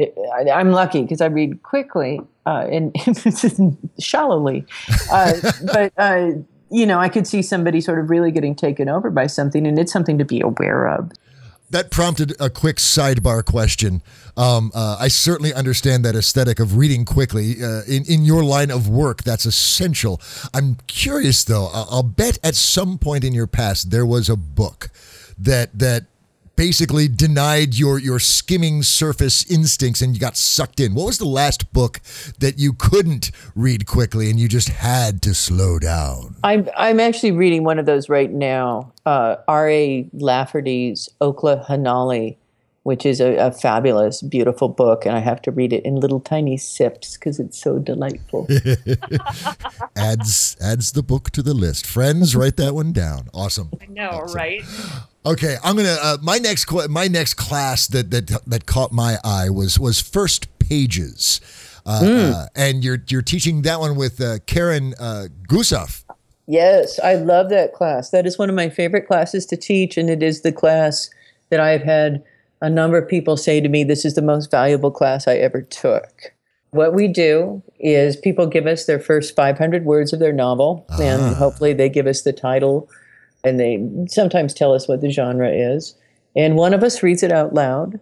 I, 0.00 0.50
I'm 0.50 0.72
lucky 0.72 1.02
because 1.02 1.20
I 1.20 1.26
read 1.26 1.62
quickly 1.62 2.20
uh, 2.46 2.66
and 2.70 2.96
shallowly, 3.98 4.64
uh, 5.12 5.34
but 5.72 5.92
uh, 5.98 6.30
you 6.72 6.86
know, 6.86 6.98
I 6.98 7.08
could 7.08 7.26
see 7.26 7.42
somebody 7.42 7.80
sort 7.80 7.98
of 7.98 8.10
really 8.10 8.32
getting 8.32 8.54
taken 8.54 8.88
over 8.88 9.10
by 9.10 9.26
something, 9.26 9.66
and 9.66 9.78
it's 9.78 9.92
something 9.92 10.18
to 10.18 10.24
be 10.24 10.40
aware 10.40 10.88
of. 10.88 11.12
that 11.70 11.90
prompted 11.90 12.34
a 12.38 12.50
quick 12.50 12.76
sidebar 12.76 13.44
question. 13.44 14.02
Um, 14.36 14.70
uh, 14.74 14.96
I 15.00 15.08
certainly 15.08 15.52
understand 15.54 16.04
that 16.04 16.14
aesthetic 16.14 16.60
of 16.60 16.76
reading 16.76 17.04
quickly. 17.04 17.62
Uh, 17.62 17.82
in 17.86 18.04
in 18.04 18.24
your 18.24 18.42
line 18.44 18.70
of 18.70 18.88
work, 18.88 19.22
that's 19.22 19.44
essential. 19.46 20.20
I'm 20.54 20.76
curious 20.86 21.44
though. 21.44 21.68
I'll, 21.72 22.02
bet 22.02 22.38
at 22.42 22.54
some 22.54 22.98
point 22.98 23.24
in 23.24 23.32
your 23.34 23.46
past 23.46 23.90
there 23.90 24.06
was 24.06 24.28
a 24.28 24.36
book 24.36 24.90
that 25.38 25.78
that 25.78 26.06
basically 26.56 27.08
denied 27.08 27.74
your 27.74 27.98
your 27.98 28.18
skimming 28.18 28.82
surface 28.82 29.50
instincts 29.50 30.02
and 30.02 30.14
you 30.14 30.20
got 30.20 30.36
sucked 30.36 30.80
in. 30.80 30.94
What 30.94 31.06
was 31.06 31.18
the 31.18 31.24
last 31.24 31.72
book 31.72 32.00
that 32.38 32.58
you 32.58 32.72
couldn't 32.72 33.30
read 33.54 33.86
quickly 33.86 34.30
and 34.30 34.38
you 34.38 34.48
just 34.48 34.68
had 34.68 35.22
to 35.22 35.34
slow 35.34 35.78
down? 35.78 36.36
I'm 36.44 36.68
I'm 36.76 37.00
actually 37.00 37.32
reading 37.32 37.64
one 37.64 37.78
of 37.78 37.86
those 37.86 38.08
right 38.08 38.30
now. 38.30 38.92
Uh, 39.04 39.36
R.A. 39.48 40.08
Lafferty's 40.12 41.08
Okla 41.20 41.66
Hannali, 41.66 42.36
which 42.84 43.04
is 43.04 43.20
a, 43.20 43.36
a 43.36 43.50
fabulous, 43.50 44.22
beautiful 44.22 44.68
book, 44.68 45.04
and 45.06 45.16
I 45.16 45.20
have 45.20 45.42
to 45.42 45.50
read 45.50 45.72
it 45.72 45.84
in 45.84 45.96
little 45.96 46.20
tiny 46.20 46.56
sips 46.56 47.16
because 47.16 47.40
it's 47.40 47.60
so 47.60 47.78
delightful. 47.78 48.46
adds 49.96 50.56
adds 50.60 50.92
the 50.92 51.02
book 51.02 51.30
to 51.30 51.42
the 51.42 51.54
list. 51.54 51.86
Friends, 51.86 52.36
write 52.36 52.56
that 52.56 52.74
one 52.74 52.92
down. 52.92 53.28
Awesome. 53.34 53.70
I 53.80 53.86
know, 53.86 54.20
right? 54.34 54.62
Okay, 55.24 55.56
I'm 55.62 55.76
gonna. 55.76 55.96
Uh, 56.02 56.16
my 56.20 56.38
next 56.38 56.64
qu- 56.64 56.88
my 56.88 57.06
next 57.06 57.34
class 57.34 57.86
that 57.88 58.10
that 58.10 58.26
that 58.46 58.66
caught 58.66 58.92
my 58.92 59.18
eye 59.22 59.50
was 59.50 59.78
was 59.78 60.00
first 60.00 60.48
pages, 60.58 61.40
uh, 61.86 62.00
Mm. 62.02 62.32
uh, 62.34 62.46
and 62.56 62.82
you're 62.82 62.98
you're 63.08 63.22
teaching 63.22 63.62
that 63.62 63.78
one 63.78 63.94
with 63.94 64.20
uh, 64.20 64.38
Karen 64.46 64.94
uh, 64.98 65.28
Gusoff. 65.48 66.02
Yes, 66.48 66.98
I 67.04 67.14
love 67.14 67.50
that 67.50 67.72
class. 67.72 68.10
That 68.10 68.26
is 68.26 68.36
one 68.36 68.48
of 68.48 68.56
my 68.56 68.68
favorite 68.68 69.06
classes 69.06 69.46
to 69.46 69.56
teach, 69.56 69.96
and 69.96 70.10
it 70.10 70.24
is 70.24 70.42
the 70.42 70.50
class 70.50 71.08
that 71.50 71.60
I've 71.60 71.82
had 71.82 72.24
a 72.60 72.68
number 72.68 72.98
of 72.98 73.08
people 73.08 73.36
say 73.36 73.60
to 73.60 73.68
me, 73.68 73.84
This 73.84 74.04
is 74.04 74.14
the 74.16 74.22
most 74.22 74.50
valuable 74.50 74.90
class 74.90 75.28
I 75.28 75.36
ever 75.36 75.62
took. 75.62 76.32
What 76.70 76.94
we 76.94 77.06
do 77.06 77.62
is 77.78 78.16
people 78.16 78.46
give 78.46 78.66
us 78.66 78.86
their 78.86 78.98
first 78.98 79.36
500 79.36 79.84
words 79.84 80.12
of 80.12 80.18
their 80.18 80.32
novel, 80.32 80.84
Ah. 80.90 81.00
and 81.00 81.36
hopefully 81.36 81.74
they 81.74 81.88
give 81.88 82.08
us 82.08 82.22
the 82.22 82.32
title, 82.32 82.88
and 83.44 83.58
they 83.58 83.84
sometimes 84.08 84.54
tell 84.54 84.74
us 84.74 84.88
what 84.88 85.00
the 85.00 85.10
genre 85.10 85.50
is. 85.50 85.94
And 86.34 86.56
one 86.56 86.72
of 86.72 86.82
us 86.82 87.02
reads 87.02 87.22
it 87.22 87.32
out 87.32 87.52
loud, 87.52 88.00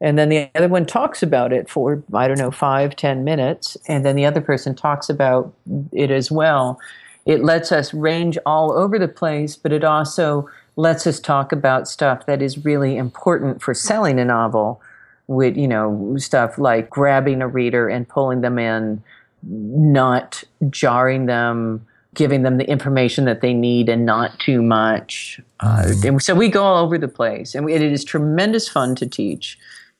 and 0.00 0.18
then 0.18 0.28
the 0.28 0.50
other 0.54 0.68
one 0.68 0.86
talks 0.86 1.22
about 1.22 1.52
it 1.52 1.68
for, 1.68 2.02
I 2.14 2.26
don't 2.26 2.38
know, 2.38 2.50
five, 2.50 2.96
ten 2.96 3.22
minutes, 3.22 3.76
and 3.86 4.04
then 4.04 4.16
the 4.16 4.26
other 4.26 4.40
person 4.40 4.74
talks 4.74 5.08
about 5.08 5.54
it 5.92 6.10
as 6.10 6.30
well. 6.30 6.80
It 7.26 7.44
lets 7.44 7.70
us 7.70 7.92
range 7.92 8.38
all 8.46 8.72
over 8.72 8.98
the 8.98 9.08
place, 9.08 9.56
but 9.56 9.72
it 9.72 9.84
also 9.84 10.48
lets 10.76 11.06
us 11.06 11.20
talk 11.20 11.52
about 11.52 11.86
stuff 11.86 12.26
that 12.26 12.40
is 12.40 12.64
really 12.64 12.96
important 12.96 13.60
for 13.62 13.74
selling 13.74 14.18
a 14.18 14.24
novel 14.24 14.80
with 15.26 15.56
you 15.56 15.68
know 15.68 16.16
stuff 16.16 16.58
like 16.58 16.90
grabbing 16.90 17.40
a 17.40 17.46
reader 17.46 17.88
and 17.88 18.08
pulling 18.08 18.40
them 18.40 18.58
in 18.58 19.02
not 19.42 20.42
jarring 20.70 21.26
them 21.26 21.86
giving 22.14 22.42
them 22.42 22.58
the 22.58 22.68
information 22.68 23.24
that 23.24 23.40
they 23.40 23.54
need 23.54 23.88
and 23.88 24.04
not 24.04 24.38
too 24.40 24.62
much 24.62 25.40
uh, 25.60 25.92
and 26.04 26.22
so 26.22 26.34
we 26.34 26.48
go 26.48 26.64
all 26.64 26.82
over 26.84 26.98
the 26.98 27.08
place 27.08 27.54
and 27.54 27.64
we, 27.64 27.72
it 27.74 27.82
is 27.82 28.04
tremendous 28.04 28.68
fun 28.68 28.94
to 28.94 29.06
teach 29.06 29.58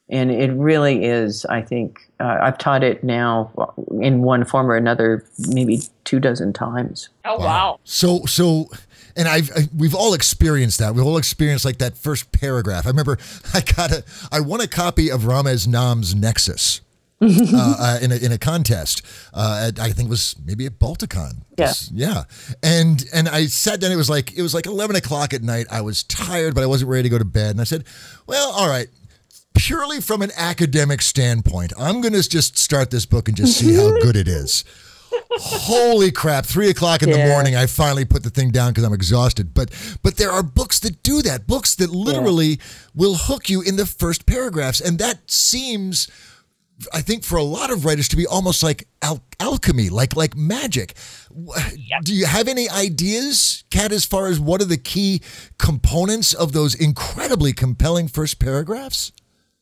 and 0.08 0.30
it 0.30 0.50
really 0.52 1.04
is 1.04 1.44
i 1.46 1.60
think 1.62 2.00
uh, 2.18 2.38
i've 2.42 2.58
taught 2.58 2.82
it 2.82 3.04
now 3.04 3.50
in 4.00 4.22
one 4.22 4.44
form 4.44 4.70
or 4.70 4.76
another 4.76 5.24
maybe 5.48 5.80
two 6.04 6.18
dozen 6.18 6.52
times 6.52 7.08
Oh 7.24 7.38
wow. 7.38 7.78
So 7.84 8.24
so 8.26 8.68
and 9.16 9.28
I've 9.28 9.50
I, 9.54 9.68
we've 9.76 9.94
all 9.94 10.14
experienced 10.14 10.78
that. 10.78 10.94
We've 10.94 11.04
all 11.04 11.18
experienced 11.18 11.64
like 11.64 11.78
that 11.78 11.96
first 11.96 12.32
paragraph. 12.32 12.86
I 12.86 12.90
remember 12.90 13.18
I 13.54 13.60
got 13.60 13.92
a 13.92 14.04
I 14.32 14.40
won 14.40 14.60
a 14.60 14.66
copy 14.66 15.10
of 15.10 15.22
Ramez 15.22 15.66
Naam's 15.66 16.14
Nexus. 16.14 16.80
uh, 17.54 17.76
uh, 17.78 17.98
in 18.00 18.12
a 18.12 18.16
in 18.16 18.32
a 18.32 18.38
contest, 18.38 19.02
uh, 19.34 19.68
at, 19.68 19.78
I 19.78 19.90
think 19.90 20.08
it 20.08 20.10
was 20.10 20.36
maybe 20.44 20.64
at 20.66 20.78
Balticon. 20.78 21.42
Yeah. 21.58 21.72
yeah, 21.92 22.24
and 22.62 23.04
and 23.12 23.28
I 23.28 23.46
sat 23.46 23.80
down. 23.80 23.92
It 23.92 23.96
was 23.96 24.08
like 24.08 24.32
it 24.36 24.42
was 24.42 24.54
like 24.54 24.66
eleven 24.66 24.96
o'clock 24.96 25.34
at 25.34 25.42
night. 25.42 25.66
I 25.70 25.82
was 25.82 26.02
tired, 26.02 26.54
but 26.54 26.62
I 26.62 26.66
wasn't 26.66 26.90
ready 26.90 27.02
to 27.04 27.08
go 27.10 27.18
to 27.18 27.24
bed. 27.24 27.50
And 27.50 27.60
I 27.60 27.64
said, 27.64 27.84
"Well, 28.26 28.50
all 28.52 28.68
right, 28.68 28.88
purely 29.54 30.00
from 30.00 30.22
an 30.22 30.30
academic 30.36 31.02
standpoint, 31.02 31.74
I'm 31.78 32.00
going 32.00 32.14
to 32.14 32.26
just 32.26 32.56
start 32.56 32.90
this 32.90 33.04
book 33.04 33.28
and 33.28 33.36
just 33.36 33.58
see 33.58 33.74
how 33.74 33.90
good 34.00 34.16
it 34.16 34.26
is." 34.28 34.64
Holy 35.32 36.10
crap! 36.10 36.46
Three 36.46 36.70
o'clock 36.70 37.02
in 37.02 37.10
the 37.10 37.18
morning, 37.18 37.54
I 37.56 37.66
finally 37.66 38.04
put 38.04 38.22
the 38.22 38.30
thing 38.30 38.50
down 38.50 38.70
because 38.70 38.84
I'm 38.84 38.92
exhausted. 38.92 39.52
But 39.54 39.70
but 40.02 40.16
there 40.16 40.30
are 40.30 40.42
books 40.42 40.78
that 40.80 41.02
do 41.02 41.20
that. 41.22 41.46
Books 41.46 41.74
that 41.76 41.90
literally 41.90 42.60
will 42.94 43.14
hook 43.14 43.48
you 43.50 43.60
in 43.60 43.76
the 43.76 43.86
first 43.86 44.26
paragraphs, 44.26 44.80
and 44.80 44.98
that 44.98 45.30
seems, 45.30 46.08
I 46.92 47.00
think, 47.02 47.24
for 47.24 47.36
a 47.36 47.42
lot 47.42 47.70
of 47.70 47.84
writers 47.84 48.08
to 48.08 48.16
be 48.16 48.26
almost 48.26 48.62
like 48.62 48.86
al- 49.02 49.22
alchemy, 49.38 49.88
like 49.90 50.16
like 50.16 50.36
magic. 50.36 50.94
Wh- 51.28 51.58
Do 52.02 52.14
you 52.14 52.26
have 52.26 52.48
any 52.48 52.68
ideas, 52.70 53.64
Cat, 53.70 53.92
as 53.92 54.04
far 54.04 54.26
as 54.28 54.40
what 54.40 54.60
are 54.62 54.66
the 54.66 54.76
key 54.78 55.20
components 55.58 56.32
of 56.32 56.52
those 56.52 56.74
incredibly 56.74 57.52
compelling 57.52 58.08
first 58.08 58.38
paragraphs? 58.38 59.12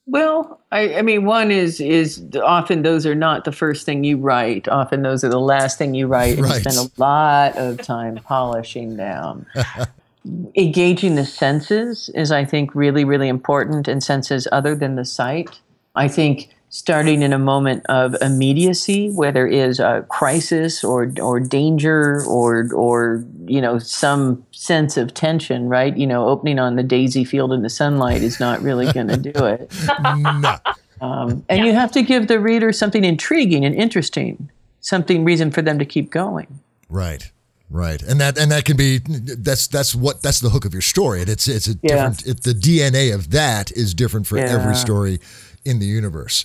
Well, 0.06 0.60
I, 0.72 0.94
I 0.96 1.02
mean, 1.02 1.26
one 1.26 1.50
is 1.50 1.80
is 1.80 2.24
often 2.42 2.82
those 2.82 3.04
are 3.04 3.14
not 3.14 3.44
the 3.44 3.52
first 3.52 3.84
thing 3.84 4.04
you 4.04 4.16
write. 4.16 4.66
Often 4.68 5.02
those 5.02 5.22
are 5.24 5.28
the 5.28 5.40
last 5.40 5.76
thing 5.76 5.94
you 5.94 6.06
write, 6.06 6.36
and 6.38 6.44
Right. 6.46 6.64
you 6.64 6.70
spend 6.70 6.76
a 6.96 7.00
lot 7.00 7.56
of 7.58 7.78
time 7.82 8.16
polishing 8.24 8.96
them. 8.96 9.44
Engaging 10.56 11.14
the 11.14 11.24
senses 11.24 12.10
is, 12.14 12.30
I 12.32 12.44
think, 12.44 12.74
really, 12.74 13.04
really 13.04 13.28
important, 13.28 13.88
and 13.88 14.02
senses 14.02 14.46
other 14.52 14.74
than 14.74 14.96
the 14.96 15.04
sight. 15.04 15.60
I 15.94 16.08
think 16.08 16.50
starting 16.70 17.22
in 17.22 17.32
a 17.32 17.38
moment 17.38 17.84
of 17.86 18.14
immediacy, 18.20 19.10
where 19.10 19.32
there 19.32 19.46
is 19.46 19.80
a 19.80 20.04
crisis 20.08 20.84
or 20.84 21.12
or 21.20 21.40
danger 21.40 22.22
or 22.26 22.68
or 22.74 23.24
you 23.46 23.60
know 23.60 23.78
some 23.78 24.44
sense 24.52 24.96
of 24.96 25.14
tension, 25.14 25.68
right? 25.68 25.96
You 25.96 26.06
know, 26.06 26.28
opening 26.28 26.58
on 26.58 26.76
the 26.76 26.82
daisy 26.82 27.24
field 27.24 27.52
in 27.52 27.62
the 27.62 27.70
sunlight 27.70 28.22
is 28.22 28.38
not 28.40 28.62
really 28.62 28.92
going 28.92 29.08
to 29.08 29.16
do 29.16 29.44
it. 29.46 29.72
no. 30.14 30.56
Um, 31.00 31.44
and 31.48 31.64
you 31.64 31.72
have 31.74 31.92
to 31.92 32.02
give 32.02 32.26
the 32.26 32.40
reader 32.40 32.72
something 32.72 33.04
intriguing 33.04 33.64
and 33.64 33.74
interesting, 33.74 34.50
something 34.80 35.24
reason 35.24 35.50
for 35.52 35.62
them 35.62 35.78
to 35.78 35.84
keep 35.84 36.10
going. 36.10 36.58
Right. 36.88 37.30
Right. 37.70 38.02
And 38.02 38.18
that 38.20 38.38
and 38.38 38.50
that 38.50 38.64
can 38.64 38.76
be 38.78 38.98
that's 39.06 39.66
that's 39.66 39.94
what 39.94 40.22
that's 40.22 40.40
the 40.40 40.48
hook 40.48 40.64
of 40.64 40.72
your 40.72 40.80
story. 40.82 41.20
And 41.20 41.28
it's 41.28 41.46
it's 41.46 41.68
a 41.68 41.72
Yeah. 41.82 42.08
different 42.08 42.26
it, 42.26 42.42
the 42.42 42.52
DNA 42.54 43.14
of 43.14 43.30
that 43.30 43.70
is 43.72 43.92
different 43.94 44.26
for 44.26 44.38
every 44.38 44.74
story 44.74 45.20
in 45.64 45.78
the 45.78 45.86
universe. 45.86 46.44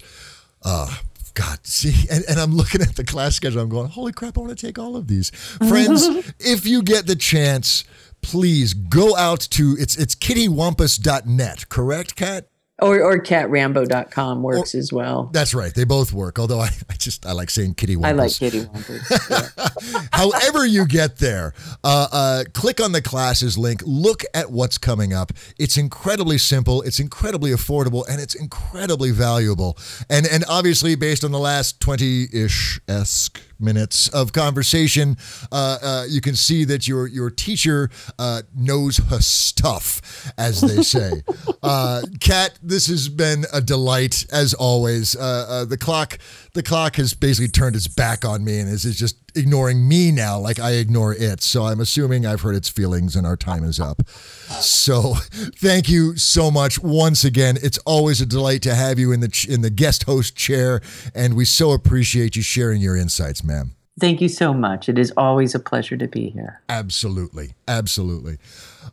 Uh 0.64 0.96
God, 1.36 1.66
see, 1.66 2.08
and, 2.12 2.24
and 2.30 2.40
I'm 2.40 2.54
looking 2.56 2.82
at 2.82 2.96
the 2.96 3.04
class 3.04 3.36
schedule. 3.36 3.62
I'm 3.62 3.70
going, 3.70 3.90
holy 3.90 4.12
crap, 4.12 4.38
I 4.38 4.42
want 4.42 4.56
to 4.56 4.66
take 4.68 4.78
all 4.78 4.96
of 4.96 5.08
these. 5.08 5.32
Friends, 5.32 6.04
if 6.40 6.66
you 6.68 6.84
get 6.84 7.08
the 7.08 7.16
chance, 7.16 7.84
please 8.22 8.74
go 8.74 9.16
out 9.16 9.40
to 9.40 9.76
it's 9.80 9.96
it's 9.98 10.16
kittywumpus.net, 10.16 11.70
correct, 11.70 12.16
Cat? 12.16 12.48
Or, 12.82 13.02
or 13.02 13.20
catrambo.com 13.20 14.42
works 14.42 14.74
as 14.74 14.92
well. 14.92 15.30
That's 15.32 15.54
right. 15.54 15.74
They 15.74 15.84
both 15.84 16.12
work. 16.12 16.40
Although 16.40 16.60
I, 16.60 16.70
I 16.90 16.96
just 16.96 17.24
I 17.24 17.32
like 17.32 17.52
saying 17.52 17.76
kitty 17.76 17.96
wumpus. 17.96 18.06
I 18.06 18.12
like 18.14 18.36
Kitty 18.36 18.62
Wumpus. 18.62 19.90
Yeah. 19.92 20.00
However, 20.12 20.66
you 20.66 20.88
get 20.88 21.18
there, 21.18 21.54
uh, 21.84 22.08
uh, 22.12 22.44
click 22.54 22.82
on 22.82 22.92
the 22.92 23.02
classes 23.02 23.60
link, 23.60 23.84
look 23.86 24.24
at 24.34 24.52
what's 24.52 24.80
coming 24.80 25.14
up. 25.14 25.32
It's 25.60 25.78
incredibly 25.78 26.40
simple, 26.40 26.82
it's 26.82 27.00
incredibly 27.00 27.52
affordable, 27.52 28.08
and 28.10 28.20
it's 28.20 28.34
incredibly 28.34 29.12
valuable. 29.12 29.78
And 30.10 30.26
and 30.26 30.44
obviously, 30.50 30.96
based 30.96 31.24
on 31.24 31.32
the 31.32 31.40
last 31.40 31.80
20 31.80 32.30
ish 32.34 32.82
esque 32.88 33.40
minutes 33.64 34.10
of 34.10 34.34
conversation, 34.34 35.18
uh, 35.52 35.78
uh, 35.82 36.06
you 36.08 36.22
can 36.22 36.36
see 36.36 36.64
that 36.66 36.88
your 36.88 37.08
your 37.08 37.30
teacher 37.30 37.90
uh, 38.20 38.42
knows 38.56 38.98
her 38.98 39.22
stuff, 39.22 40.32
as 40.38 40.62
they 40.62 40.82
say. 40.96 41.24
uh, 41.64 42.02
Cat, 42.20 42.60
this 42.62 42.88
has 42.88 43.10
been 43.10 43.46
a 43.54 43.62
delight 43.62 44.26
as 44.32 44.54
always. 44.54 45.16
Uh, 45.16 45.46
uh, 45.50 45.66
the 45.66 45.78
clock 45.78 46.18
the 46.54 46.62
clock 46.62 46.98
has 46.98 47.16
basically 47.16 47.48
turned 47.48 47.76
its 47.76 47.88
back 47.88 48.24
on 48.24 48.44
me 48.44 48.60
and 48.60 48.70
is, 48.70 48.86
is 48.86 48.98
just 48.98 49.18
ignoring 49.36 49.88
me 49.88 50.12
now, 50.12 50.38
like 50.38 50.60
I 50.60 50.74
ignore 50.74 51.14
it. 51.14 51.42
So 51.42 51.64
I'm 51.64 51.80
assuming 51.80 52.26
I've 52.26 52.42
hurt 52.42 52.54
its 52.56 52.70
feelings 52.70 53.16
and 53.16 53.26
our 53.26 53.36
time 53.36 53.64
is 53.64 53.80
up. 53.80 54.08
So 54.08 55.16
thank 55.58 55.90
you 55.90 56.16
so 56.16 56.52
much 56.52 56.80
once 56.80 57.24
again. 57.26 57.58
It's 57.64 57.80
always 57.80 58.22
a 58.22 58.26
delight 58.26 58.62
to 58.64 58.76
have 58.76 59.00
you 59.00 59.12
in 59.12 59.20
the 59.20 59.30
ch- 59.30 59.48
in 59.48 59.62
the 59.62 59.72
guest 59.72 60.04
host 60.04 60.36
chair, 60.36 60.82
and 61.16 61.36
we 61.36 61.46
so 61.46 61.72
appreciate 61.72 62.36
you 62.36 62.44
sharing 62.44 62.82
your 62.82 62.96
insights, 62.96 63.44
ma'am. 63.44 63.72
Thank 64.00 64.22
you 64.22 64.30
so 64.30 64.54
much. 64.54 64.90
It 64.90 65.00
is 65.00 65.12
always 65.18 65.56
a 65.56 65.60
pleasure 65.60 65.98
to 65.98 66.08
be 66.08 66.30
here. 66.30 66.62
Absolutely, 66.70 67.54
absolutely. 67.68 68.38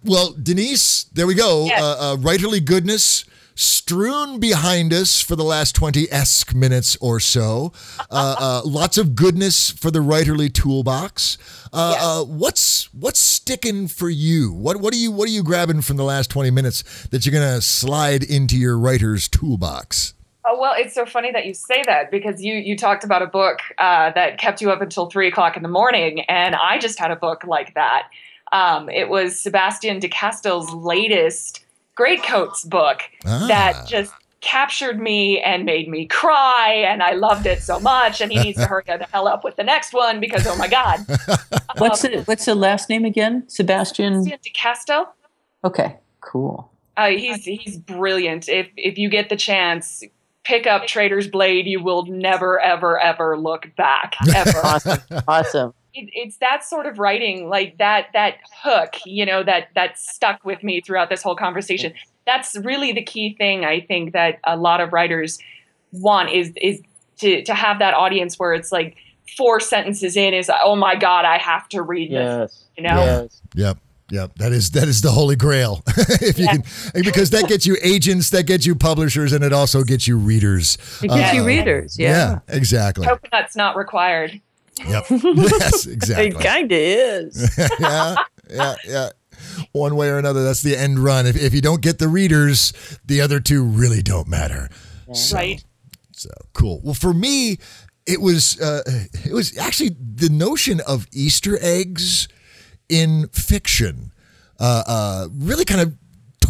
Well, 0.05 0.33
Denise, 0.33 1.05
there 1.05 1.27
we 1.27 1.35
go. 1.35 1.67
Yes. 1.67 1.83
Uh, 1.83 1.97
uh, 1.99 2.17
writerly 2.17 2.65
goodness 2.65 3.25
strewn 3.61 4.41
behind 4.41 4.93
us 4.93 5.21
for 5.21 5.37
the 5.37 5.45
last 5.45 5.75
20 5.75 6.11
esque 6.11 6.55
minutes 6.55 6.97
or 7.01 7.21
so. 7.21 7.73
Uh, 8.11 8.37
uh, 8.39 8.63
lots 8.65 8.97
of 8.97 9.15
goodness 9.15 9.71
for 9.71 9.91
the 9.91 9.99
writerly 9.99 10.53
toolbox. 10.53 11.37
Uh, 11.73 11.93
Yes. 11.95 12.03
uh, 12.05 12.25
what's 12.25 12.93
what's 12.95 13.21
sticking 13.21 13.87
for 13.87 14.09
you? 14.11 14.53
What 14.53 14.79
what 14.79 14.93
are 14.95 14.97
you 14.97 15.13
what 15.13 15.29
are 15.29 15.33
you 15.33 15.43
grabbing 15.43 15.83
from 15.83 15.97
the 15.99 16.05
last 16.05 16.31
20 16.31 16.51
minutes 16.51 17.07
that 17.09 17.25
you're 17.27 17.33
gonna 17.33 17.61
slide 17.61 18.23
into 18.23 18.57
your 18.57 18.79
writer's 18.79 19.29
toolbox? 19.29 20.15
Oh 20.47 20.59
well, 20.59 20.73
it's 20.77 20.95
so 20.95 21.05
funny 21.05 21.31
that 21.33 21.45
you 21.47 21.53
say 21.55 21.83
that 21.87 22.11
because 22.11 22.43
you 22.43 22.55
you 22.55 22.77
talked 22.77 23.05
about 23.05 23.23
a 23.23 23.27
book 23.27 23.59
uh, 23.79 24.11
that 24.13 24.39
kept 24.39 24.61
you 24.63 24.71
up 24.71 24.81
until 24.81 25.07
three 25.11 25.29
o'clock 25.29 25.57
in 25.57 25.63
the 25.63 25.69
morning, 25.69 26.21
and 26.23 26.55
I 26.57 26.79
just 26.79 26.99
had 26.99 27.11
a 27.11 27.17
book 27.17 27.45
like 27.45 27.75
that. 27.75 28.09
Um, 28.53 28.89
it 28.89 29.09
was 29.11 29.39
Sebastian 29.39 30.01
de 30.01 30.09
Castell's 30.09 30.73
latest 30.73 31.65
Greatcoats 31.95 32.65
book 32.65 33.01
Ah. 33.27 33.47
that 33.49 33.87
just 33.87 34.13
captured 34.41 34.99
me 34.99 35.39
and 35.41 35.65
made 35.67 35.87
me 35.89 36.07
cry, 36.07 36.73
and 36.89 37.03
I 37.03 37.13
loved 37.13 37.45
it 37.47 37.63
so 37.63 37.79
much. 37.79 38.21
And 38.23 38.33
he 38.33 38.39
needs 38.41 38.59
to 38.59 38.67
hurry 38.67 38.85
the 38.87 39.07
hell 39.13 39.29
up 39.29 39.45
with 39.45 39.57
the 39.57 39.65
next 39.65 39.93
one 39.93 40.19
because 40.21 40.47
oh 40.47 40.57
my 40.57 40.69
god, 40.69 41.01
What's 41.79 42.03
the 42.03 42.23
what's 42.25 42.47
the 42.47 42.55
last 42.55 42.89
name 42.89 43.05
again? 43.05 43.45
Sebastian. 43.49 44.25
Sebastian 44.25 44.39
de 44.43 44.51
Castell. 44.51 45.15
Okay, 45.65 45.97
cool. 46.21 46.71
Uh, 46.97 47.09
he's 47.11 47.45
he's 47.45 47.77
brilliant. 47.79 48.49
If 48.49 48.69
if 48.77 48.97
you 48.99 49.09
get 49.11 49.29
the 49.29 49.37
chance, 49.37 50.03
pick 50.45 50.67
up 50.67 50.87
Traitor's 50.87 51.29
Blade. 51.29 51.67
You 51.67 51.83
will 51.83 52.07
never 52.07 52.59
ever 52.61 52.99
ever 52.99 53.39
look 53.39 53.71
back 53.77 54.17
ever. 54.35 54.59
Awesome. 54.65 55.01
awesome. 55.29 55.75
It, 55.95 56.09
it's 56.13 56.37
that 56.39 56.65
sort 56.65 56.87
of 56.87 56.99
writing 56.99 57.49
like 57.49 57.79
that 57.79 58.07
that 58.13 58.35
hook 58.63 58.95
you 59.05 59.25
know 59.27 59.43
that 59.43 59.69
that 59.75 59.99
stuck 59.99 60.45
with 60.45 60.63
me 60.63 60.81
throughout 60.81 61.09
this 61.09 61.23
whole 61.23 61.37
conversation 61.37 61.93
that's 62.27 62.57
really 62.59 62.93
the 62.93 63.03
key 63.03 63.35
thing 63.37 63.65
i 63.65 63.81
think 63.81 64.13
that 64.13 64.39
a 64.45 64.57
lot 64.57 64.81
of 64.81 64.93
writers 64.93 65.39
want 65.93 66.31
is 66.31 66.53
is 66.61 66.81
to 67.19 67.43
to 67.45 67.55
have 67.55 67.79
that 67.79 67.95
audience 67.95 68.39
where 68.39 68.53
it's 68.55 68.71
like 68.73 68.97
four 69.37 69.61
sentences 69.61 70.17
in 70.17 70.35
is 70.35 70.51
oh 70.65 70.77
my 70.77 70.95
god 70.97 71.25
i 71.25 71.39
have 71.39 71.69
to 71.69 71.83
read 71.83 72.11
this 72.11 72.51
Yes. 72.53 72.65
you 72.77 72.83
know 72.85 73.05
Yes. 73.05 73.41
Yep. 73.55 73.79
Yep, 74.13 74.35
that 74.39 74.51
is 74.51 74.73
that 74.73 74.89
is 74.89 75.03
the 75.03 75.13
holy 75.13 75.37
grail. 75.37 75.85
if 75.87 76.37
you 76.37 76.49
can, 76.49 76.65
because 76.95 77.31
that 77.31 77.47
gets 77.49 77.65
you 77.65 77.77
agents, 77.81 78.31
that 78.31 78.43
gets 78.43 78.67
you 78.67 78.75
publishers, 78.75 79.33
and 79.33 79.45
it 79.45 79.53
also 79.53 79.85
gets 79.85 80.09
you 80.09 80.17
readers. 80.17 80.79
It 81.01 81.11
gets 81.11 81.33
you 81.33 81.43
Uh, 81.43 81.47
readers. 81.47 81.97
Yeah. 81.97 82.09
Yeah, 82.49 82.57
exactly. 82.57 83.07
Coconut's 83.07 83.55
not 83.55 83.77
required. 83.77 84.41
Yep. 84.79 85.05
yes, 85.11 85.87
It 85.87 86.39
kind 86.39 86.71
of 86.73 86.79
is. 86.79 87.59
yeah, 87.81 88.17
yeah, 88.51 88.75
yeah. 88.87 89.09
One 89.73 89.97
way 89.97 90.09
or 90.09 90.19
another, 90.19 90.43
that's 90.45 90.63
the 90.63 90.77
end 90.77 90.99
run. 90.99 91.27
If, 91.27 91.37
if 91.37 91.55
you 91.55 91.61
don't 91.61 91.81
get 91.81 91.99
the 91.99 92.09
readers, 92.09 92.73
the 93.05 93.21
other 93.21 93.41
two 93.41 93.65
really 93.65 94.03
don't 94.03 94.29
matter. 94.29 94.69
So, 95.13 95.37
Right. 95.37 95.65
So 96.13 96.31
cool. 96.53 96.81
Well, 96.85 96.95
for 96.95 97.15
me, 97.15 97.59
it 98.07 98.21
was 98.21 98.61
uh, 98.61 98.83
it 99.25 99.33
was 99.33 99.57
actually 99.57 99.91
the 99.99 100.29
notion 100.29 100.81
of 100.87 101.07
Easter 101.13 101.59
eggs 101.63 102.29
in 102.89 103.29
fiction 103.29 104.13
uh, 104.61 104.83
uh, 104.87 105.29
really 105.33 105.65
kind 105.65 105.81
of 105.81 105.95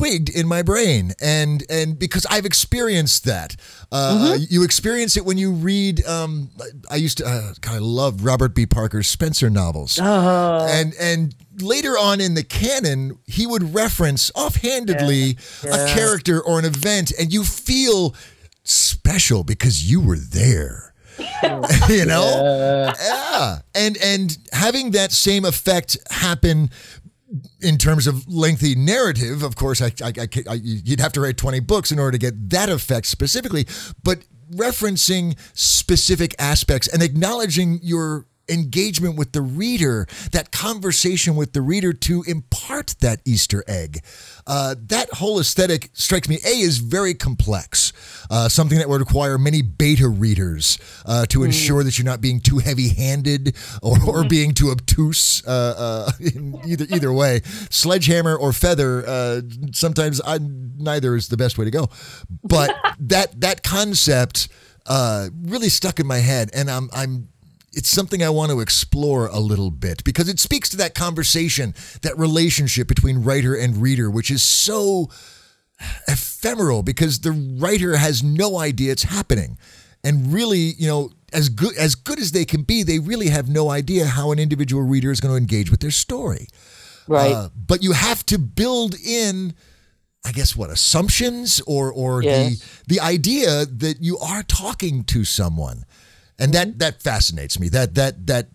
twigged 0.01 0.31
in 0.31 0.49
my 0.49 0.63
brain 0.63 1.13
and 1.21 1.63
and 1.69 1.99
because 1.99 2.27
I've 2.31 2.47
experienced 2.47 3.25
that. 3.25 3.57
Uh, 3.93 4.39
you 4.49 4.63
experience 4.65 5.17
it 5.17 5.25
when 5.25 5.37
you 5.37 5.53
read 5.53 6.05
um, 6.07 6.51
I 6.91 6.97
used 6.97 7.19
to 7.19 7.27
uh, 7.27 7.53
kind 7.61 7.77
of 7.77 7.83
love 7.83 8.25
Robert 8.25 8.55
B. 8.55 8.65
Parker's 8.67 9.09
Spenser 9.09 9.51
novels. 9.51 9.99
And 10.71 10.95
and 10.99 11.35
later 11.61 11.99
on 11.99 12.21
in 12.21 12.35
the 12.35 12.45
canon 12.45 13.19
he 13.27 13.47
would 13.47 13.75
reference 13.75 14.31
offhandedly 14.35 15.37
a 15.65 15.87
character 15.95 16.41
or 16.41 16.59
an 16.59 16.65
event 16.65 17.13
and 17.19 17.33
you 17.33 17.45
feel 17.45 18.15
special 18.63 19.45
because 19.45 19.91
you 19.91 20.01
were 20.01 20.19
there. 20.19 20.95
You 21.91 22.07
know? 22.07 22.95
Yeah. 22.99 23.59
And 23.75 23.97
and 23.99 24.39
having 24.53 24.93
that 24.93 25.13
same 25.13 25.45
effect 25.45 25.99
happen 26.11 26.71
in 27.61 27.79
terms 27.79 28.07
of 28.07 28.27
lengthy 28.29 28.75
narrative 28.75 29.43
of 29.43 29.55
course 29.55 29.81
I, 29.81 29.93
I, 30.03 30.13
I, 30.49 30.55
you'd 30.55 31.01
have 31.01 31.13
to 31.13 31.21
write 31.21 31.37
20 31.37 31.61
books 31.61 31.93
in 31.93 31.99
order 31.99 32.13
to 32.13 32.19
get 32.19 32.51
that 32.51 32.69
effect 32.69 33.07
specifically 33.07 33.67
but 34.03 34.25
referencing 34.53 35.39
specific 35.55 36.35
aspects 36.39 36.89
and 36.89 37.03
acknowledging 37.03 37.79
your 37.83 38.27
engagement 38.51 39.17
with 39.17 39.33
the 39.33 39.43
reader 39.43 40.07
that 40.33 40.51
conversation 40.51 41.37
with 41.37 41.53
the 41.53 41.63
reader 41.63 41.93
to 41.93 42.23
impart 42.27 42.95
that 43.01 43.21
easter 43.25 43.65
egg. 43.67 44.03
Uh, 44.47 44.75
that 44.79 45.09
whole 45.15 45.39
aesthetic 45.39 45.91
strikes 45.93 46.29
me 46.29 46.39
a 46.45 46.61
is 46.61 46.79
very 46.79 47.15
complex 47.15 47.93
uh, 48.31 48.49
something 48.49 48.79
that 48.79 48.89
would 48.89 49.01
require 49.01 49.39
many 49.39 49.63
beta 49.63 50.09
readers 50.09 50.79
uh, 51.05 51.27
to 51.27 51.43
ensure 51.43 51.83
that 51.83 51.99
you're 51.99 52.05
not 52.05 52.21
being 52.21 52.41
too 52.41 52.59
heavy-handed 52.59 53.57
or, 53.83 53.97
or 54.07 54.25
being 54.25 54.55
too 54.55 54.71
obtuse 54.71 55.47
uh, 55.47 55.75
uh, 55.77 56.13
in 56.21 56.61
either 56.67 56.87
either 56.91 57.13
way. 57.13 57.41
Sledgehammer 57.71 58.37
or 58.37 58.53
feather 58.53 59.05
uh, 59.07 59.41
sometimes 59.73 60.21
I, 60.25 60.39
neither 60.41 61.17
is 61.17 61.29
the 61.29 61.37
best 61.37 61.59
way 61.59 61.65
to 61.65 61.71
go. 61.71 61.89
But 62.43 62.75
that 63.01 63.41
that 63.41 63.63
concept 63.63 64.49
uh, 64.87 65.29
really 65.43 65.69
stuck 65.69 66.01
in 66.01 66.07
my 66.07 66.19
head 66.19 66.51
and 66.55 66.71
I'm 66.71 66.89
I'm 66.93 67.29
it's 67.73 67.89
something 67.89 68.23
I 68.23 68.31
want 68.31 68.51
to 68.53 68.61
explore 68.61 69.27
a 69.27 69.39
little 69.39 69.71
bit 69.71 70.03
because 70.05 70.29
it 70.29 70.39
speaks 70.39 70.69
to 70.71 70.77
that 70.79 70.95
conversation, 70.95 71.75
that 72.03 72.19
relationship 72.19 72.89
between 72.89 73.23
writer 73.23 73.55
and 73.55 73.81
reader, 73.81 74.11
which 74.11 74.31
is 74.31 74.43
so 74.43 75.09
ephemeral 76.09 76.83
because 76.83 77.21
the 77.21 77.33
writer 77.33 77.97
has 77.97 78.23
no 78.23 78.59
idea 78.59 78.93
it's 78.93 79.05
happening. 79.05 79.59
And 80.03 80.33
really, 80.33 80.75
you 80.79 80.87
know, 80.87 81.11
as 81.33 81.49
good 81.49 81.77
as 81.77 81.95
good 81.95 82.19
as 82.19 82.33
they 82.33 82.45
can 82.45 82.63
be, 82.63 82.83
they 82.83 82.99
really 82.99 83.29
have 83.29 83.49
no 83.49 83.71
idea 83.71 84.07
how 84.07 84.33
an 84.33 84.39
individual 84.39 84.83
reader 84.83 85.11
is 85.11 85.21
going 85.21 85.33
to 85.33 85.39
engage 85.39 85.71
with 85.71 85.81
their 85.81 85.91
story. 85.91 86.49
Right. 87.07 87.33
Uh, 87.33 87.49
but 87.55 87.83
you 87.83 87.93
have 87.93 88.25
to 88.27 88.39
build 88.39 88.95
in 88.95 89.55
I 90.25 90.33
guess 90.33 90.55
what 90.57 90.71
assumptions 90.71 91.61
or 91.67 91.93
or 91.93 92.23
Yes. 92.23 92.61
the 92.87 92.95
the 92.95 93.01
idea 93.01 93.67
that 93.67 94.03
you 94.03 94.19
are 94.19 94.43
talking 94.43 95.05
to 95.05 95.25
someone. 95.25 95.85
And 96.41 96.53
that 96.55 96.79
that 96.79 97.03
fascinates 97.03 97.61
me. 97.61 97.69
That 97.69 97.95
that 97.95 98.27
that 98.27 98.49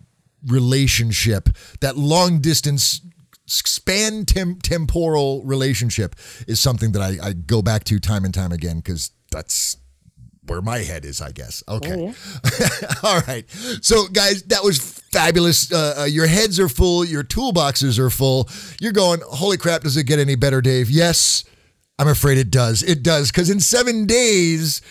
relationship, 0.46 1.48
that 1.80 1.96
long 1.96 2.40
distance 2.40 3.00
span 3.46 4.24
tem- 4.24 4.58
temporal 4.60 5.44
relationship 5.44 6.16
is 6.46 6.60
something 6.60 6.92
that 6.92 7.02
I, 7.02 7.28
I 7.28 7.32
go 7.32 7.62
back 7.62 7.84
to 7.84 7.98
time 8.00 8.24
and 8.24 8.34
time 8.34 8.52
again 8.52 8.76
because 8.76 9.12
that's 9.30 9.76
where 10.46 10.62
my 10.62 10.78
head 10.78 11.04
is, 11.04 11.20
I 11.20 11.32
guess. 11.32 11.62
Okay. 11.68 12.12
All 13.02 13.20
right. 13.26 13.44
So, 13.82 14.06
guys, 14.08 14.42
that 14.44 14.62
was 14.62 14.78
fabulous. 14.78 15.72
Uh, 15.72 15.94
uh, 16.00 16.04
your 16.04 16.26
heads 16.26 16.60
are 16.60 16.68
full. 16.68 17.04
Your 17.04 17.24
toolboxes 17.24 17.98
are 17.98 18.10
full. 18.10 18.48
You're 18.80 18.92
going, 18.92 19.20
holy 19.26 19.56
crap, 19.56 19.82
does 19.82 19.96
it 19.96 20.04
get 20.04 20.18
any 20.18 20.36
better, 20.36 20.60
Dave? 20.60 20.90
Yes, 20.90 21.44
I'm 21.98 22.08
afraid 22.08 22.38
it 22.38 22.50
does. 22.50 22.82
It 22.82 23.02
does. 23.02 23.30
Because 23.30 23.50
in 23.50 23.60
seven 23.60 24.06
days, 24.06 24.82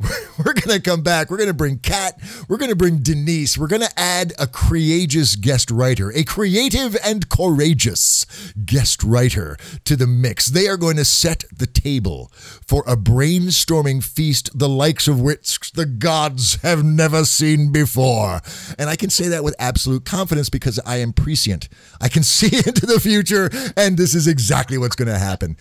we're 0.38 0.54
going 0.54 0.76
to 0.76 0.80
come 0.80 1.02
back. 1.02 1.30
We're 1.30 1.36
going 1.36 1.48
to 1.48 1.54
bring 1.54 1.78
Cat. 1.78 2.18
We're 2.48 2.56
going 2.56 2.70
to 2.70 2.76
bring 2.76 2.98
Denise. 2.98 3.58
We're 3.58 3.66
going 3.66 3.82
to 3.82 3.98
add 3.98 4.32
a 4.38 4.46
courageous 4.46 5.36
guest 5.36 5.70
writer, 5.70 6.10
a 6.10 6.24
creative 6.24 6.96
and 7.04 7.28
courageous 7.28 8.24
guest 8.64 9.02
writer 9.04 9.56
to 9.84 9.96
the 9.96 10.06
mix. 10.06 10.48
They 10.48 10.68
are 10.68 10.76
going 10.76 10.96
to 10.96 11.04
set 11.04 11.44
the 11.52 11.66
table 11.66 12.30
for 12.66 12.82
a 12.86 12.96
brainstorming 12.96 14.02
feast, 14.02 14.58
the 14.58 14.68
likes 14.68 15.06
of 15.06 15.20
which 15.20 15.72
the 15.72 15.86
gods 15.86 16.60
have 16.62 16.82
never 16.82 17.24
seen 17.24 17.70
before. 17.70 18.40
And 18.78 18.88
I 18.88 18.96
can 18.96 19.10
say 19.10 19.28
that 19.28 19.44
with 19.44 19.54
absolute 19.58 20.04
confidence 20.04 20.48
because 20.48 20.80
I 20.86 20.96
am 20.96 21.12
prescient. 21.12 21.68
I 22.00 22.08
can 22.08 22.22
see 22.30 22.56
into 22.56 22.86
the 22.86 23.00
future, 23.00 23.50
and 23.76 23.98
this 23.98 24.14
is 24.14 24.26
exactly 24.26 24.78
what's 24.78 24.96
going 24.96 25.08
to 25.08 25.18
happen. 25.18 25.56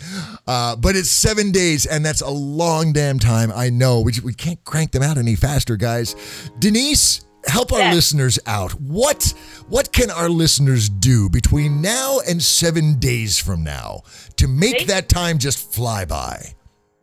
Uh, 0.48 0.76
but 0.78 0.96
it's 0.96 1.10
seven 1.10 1.52
days, 1.52 1.86
and 1.86 2.06
that's 2.06 2.22
a 2.22 2.30
long 2.30 2.94
damn 2.94 3.20
time. 3.20 3.52
I 3.54 3.70
know. 3.70 4.00
We, 4.00 4.14
we 4.30 4.34
can't 4.36 4.64
crank 4.64 4.92
them 4.92 5.02
out 5.02 5.18
any 5.18 5.34
faster, 5.36 5.76
guys. 5.76 6.16
Denise, 6.60 7.22
help 7.48 7.74
our 7.74 7.80
Yes. 7.80 7.96
listeners 7.96 8.38
out. 8.46 8.74
What 8.80 9.34
what 9.70 9.92
can 9.92 10.12
our 10.12 10.30
listeners 10.30 10.88
do 10.88 11.30
between 11.30 11.82
now 11.82 12.20
and 12.28 12.44
seven 12.44 13.00
days 13.00 13.40
from 13.40 13.64
now 13.64 14.04
to 14.36 14.48
make 14.48 14.78
They- 14.80 14.86
that 14.86 15.10
time 15.10 15.40
just 15.40 15.74
fly 15.74 16.06
by? 16.06 16.54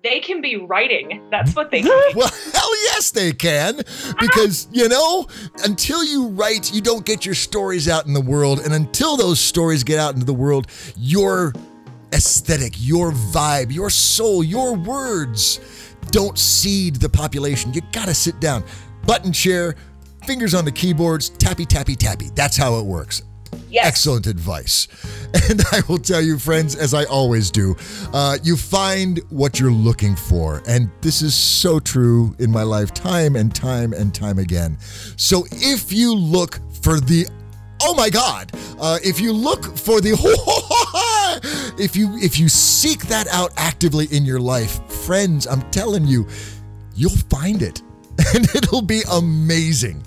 They 0.05 0.21
can 0.21 0.41
be 0.41 0.55
writing. 0.55 1.21
That's 1.33 1.57
what 1.57 1.73
they 1.73 1.83
can 1.83 1.91
do. 2.13 2.19
Well, 2.19 2.31
hell 2.55 2.77
yes, 2.85 3.11
they 3.11 3.33
can. 3.33 3.79
Because, 4.21 4.67
ah. 4.67 4.71
you 4.73 4.89
know, 4.89 5.27
until 5.65 6.05
you 6.05 6.29
write, 6.29 6.73
you 6.73 6.81
don't 6.81 7.05
get 7.05 7.27
your 7.27 7.35
stories 7.35 7.89
out 7.89 8.07
in 8.07 8.13
the 8.13 8.21
world. 8.21 8.61
And 8.61 8.73
until 8.73 9.17
those 9.17 9.41
stories 9.41 9.83
get 9.83 9.99
out 9.99 10.15
into 10.15 10.25
the 10.25 10.33
world, 10.33 10.69
your 10.97 11.53
aesthetic, 12.17 12.73
your 12.79 13.13
vibe, 13.13 13.73
your 13.73 13.91
soul, 13.91 14.43
your 14.43 14.75
words 14.75 15.61
don't 16.11 16.39
seed 16.39 16.97
the 16.97 17.09
population. 17.09 17.75
You 17.75 17.83
got 17.93 18.07
to 18.07 18.15
sit 18.15 18.41
down, 18.41 18.65
button 19.07 19.33
chair, 19.33 19.77
fingers 20.25 20.55
on 20.55 20.65
the 20.65 20.73
keyboards, 20.73 21.29
tappy, 21.29 21.67
tappy, 21.67 21.95
tappy. 21.95 22.31
That's 22.35 22.57
how 22.57 22.79
it 22.79 22.87
works. 22.87 23.23
Yes. 23.69 23.87
Excellent 23.87 24.27
advice. 24.27 24.89
And 25.51 25.61
I 25.71 25.83
will 25.87 25.99
tell 25.99 26.23
you, 26.23 26.39
friends, 26.39 26.75
as 26.75 26.95
I 26.95 27.05
always 27.05 27.51
do, 27.51 27.77
uh, 28.15 28.39
you 28.43 28.57
find 28.57 29.21
what 29.29 29.61
you're 29.61 29.71
looking 29.71 30.17
for. 30.17 30.63
And 30.67 30.91
this 31.03 31.21
is 31.21 31.35
so 31.35 31.79
true 31.79 32.35
in 32.39 32.51
my 32.51 32.63
life, 32.63 32.95
time 32.95 33.37
and 33.37 33.55
time 33.55 33.93
and 33.93 34.15
time 34.15 34.39
again. 34.39 34.79
So 35.17 35.45
if 35.53 35.93
you 35.93 36.15
look 36.15 36.59
for 36.81 37.01
the 37.01 37.27
Oh 37.83 37.95
my 37.95 38.09
God! 38.09 38.53
Uh, 38.81 38.99
if 39.05 39.21
you 39.21 39.33
look 39.33 39.77
for 39.77 40.01
the, 40.01 40.13
if 41.79 41.97
you 41.97 42.17
if 42.17 42.39
you 42.39 42.49
seek 42.49 43.07
that 43.09 43.27
out 43.29 43.53
actively 43.57 44.07
in 44.07 44.25
your 44.25 44.41
life, 44.41 44.83
friends, 44.91 45.47
I'm 45.47 45.63
telling 45.71 46.07
you, 46.07 46.27
you'll 46.95 47.11
find 47.11 47.63
it, 47.63 47.83
and 48.35 48.45
it'll 48.55 48.83
be 48.83 49.03
amazing. 49.11 50.03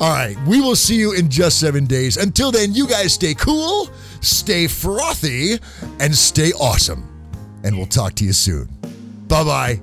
All 0.00 0.10
right, 0.10 0.36
we 0.46 0.60
will 0.60 0.76
see 0.76 0.96
you 0.96 1.14
in 1.14 1.30
just 1.30 1.58
seven 1.60 1.86
days. 1.86 2.16
Until 2.16 2.50
then, 2.50 2.74
you 2.74 2.86
guys 2.86 3.14
stay 3.14 3.34
cool, 3.34 3.88
stay 4.20 4.66
frothy, 4.66 5.58
and 6.00 6.14
stay 6.14 6.52
awesome. 6.52 7.08
And 7.64 7.76
we'll 7.76 7.86
talk 7.86 8.14
to 8.14 8.24
you 8.24 8.32
soon. 8.32 8.68
Bye 9.28 9.44
bye. 9.44 9.80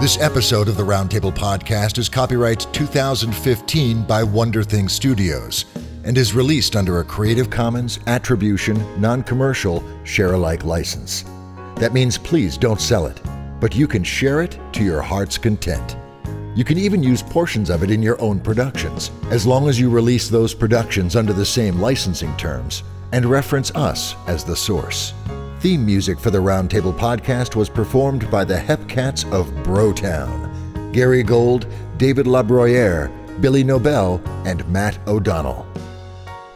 This 0.00 0.18
episode 0.20 0.68
of 0.68 0.76
the 0.76 0.84
Roundtable 0.84 1.34
Podcast 1.34 1.98
is 1.98 2.08
copyright 2.08 2.60
2015 2.72 4.04
by 4.04 4.22
Wonder 4.22 4.62
Thing 4.62 4.88
Studios 4.88 5.64
and 6.08 6.16
is 6.16 6.34
released 6.34 6.74
under 6.74 7.00
a 7.00 7.04
Creative 7.04 7.50
Commons 7.50 8.00
Attribution, 8.06 8.82
Non 8.98 9.22
Commercial, 9.22 9.84
Share 10.04 10.32
Alike 10.32 10.64
license. 10.64 11.22
That 11.76 11.92
means 11.92 12.16
please 12.16 12.56
don't 12.56 12.80
sell 12.80 13.04
it, 13.04 13.20
but 13.60 13.76
you 13.76 13.86
can 13.86 14.02
share 14.02 14.40
it 14.40 14.58
to 14.72 14.82
your 14.82 15.02
heart's 15.02 15.36
content. 15.36 15.98
You 16.56 16.64
can 16.64 16.78
even 16.78 17.02
use 17.02 17.22
portions 17.22 17.68
of 17.68 17.82
it 17.82 17.90
in 17.90 18.02
your 18.02 18.18
own 18.22 18.40
productions, 18.40 19.10
as 19.30 19.46
long 19.46 19.68
as 19.68 19.78
you 19.78 19.90
release 19.90 20.30
those 20.30 20.54
productions 20.54 21.14
under 21.14 21.34
the 21.34 21.44
same 21.44 21.78
licensing 21.78 22.34
terms 22.38 22.84
and 23.12 23.26
reference 23.26 23.70
us 23.72 24.16
as 24.26 24.44
the 24.44 24.56
source. 24.56 25.12
Theme 25.60 25.84
music 25.84 26.18
for 26.18 26.30
the 26.30 26.38
Roundtable 26.38 26.96
podcast 26.98 27.54
was 27.54 27.68
performed 27.68 28.30
by 28.30 28.44
the 28.44 28.56
Hepcats 28.56 29.30
of 29.30 29.46
Brotown. 29.62 30.90
Gary 30.94 31.22
Gold, 31.22 31.66
David 31.98 32.24
LaBruyere, 32.24 33.12
Billy 33.42 33.62
Nobel, 33.62 34.22
and 34.46 34.66
Matt 34.70 34.98
O'Donnell. 35.06 35.67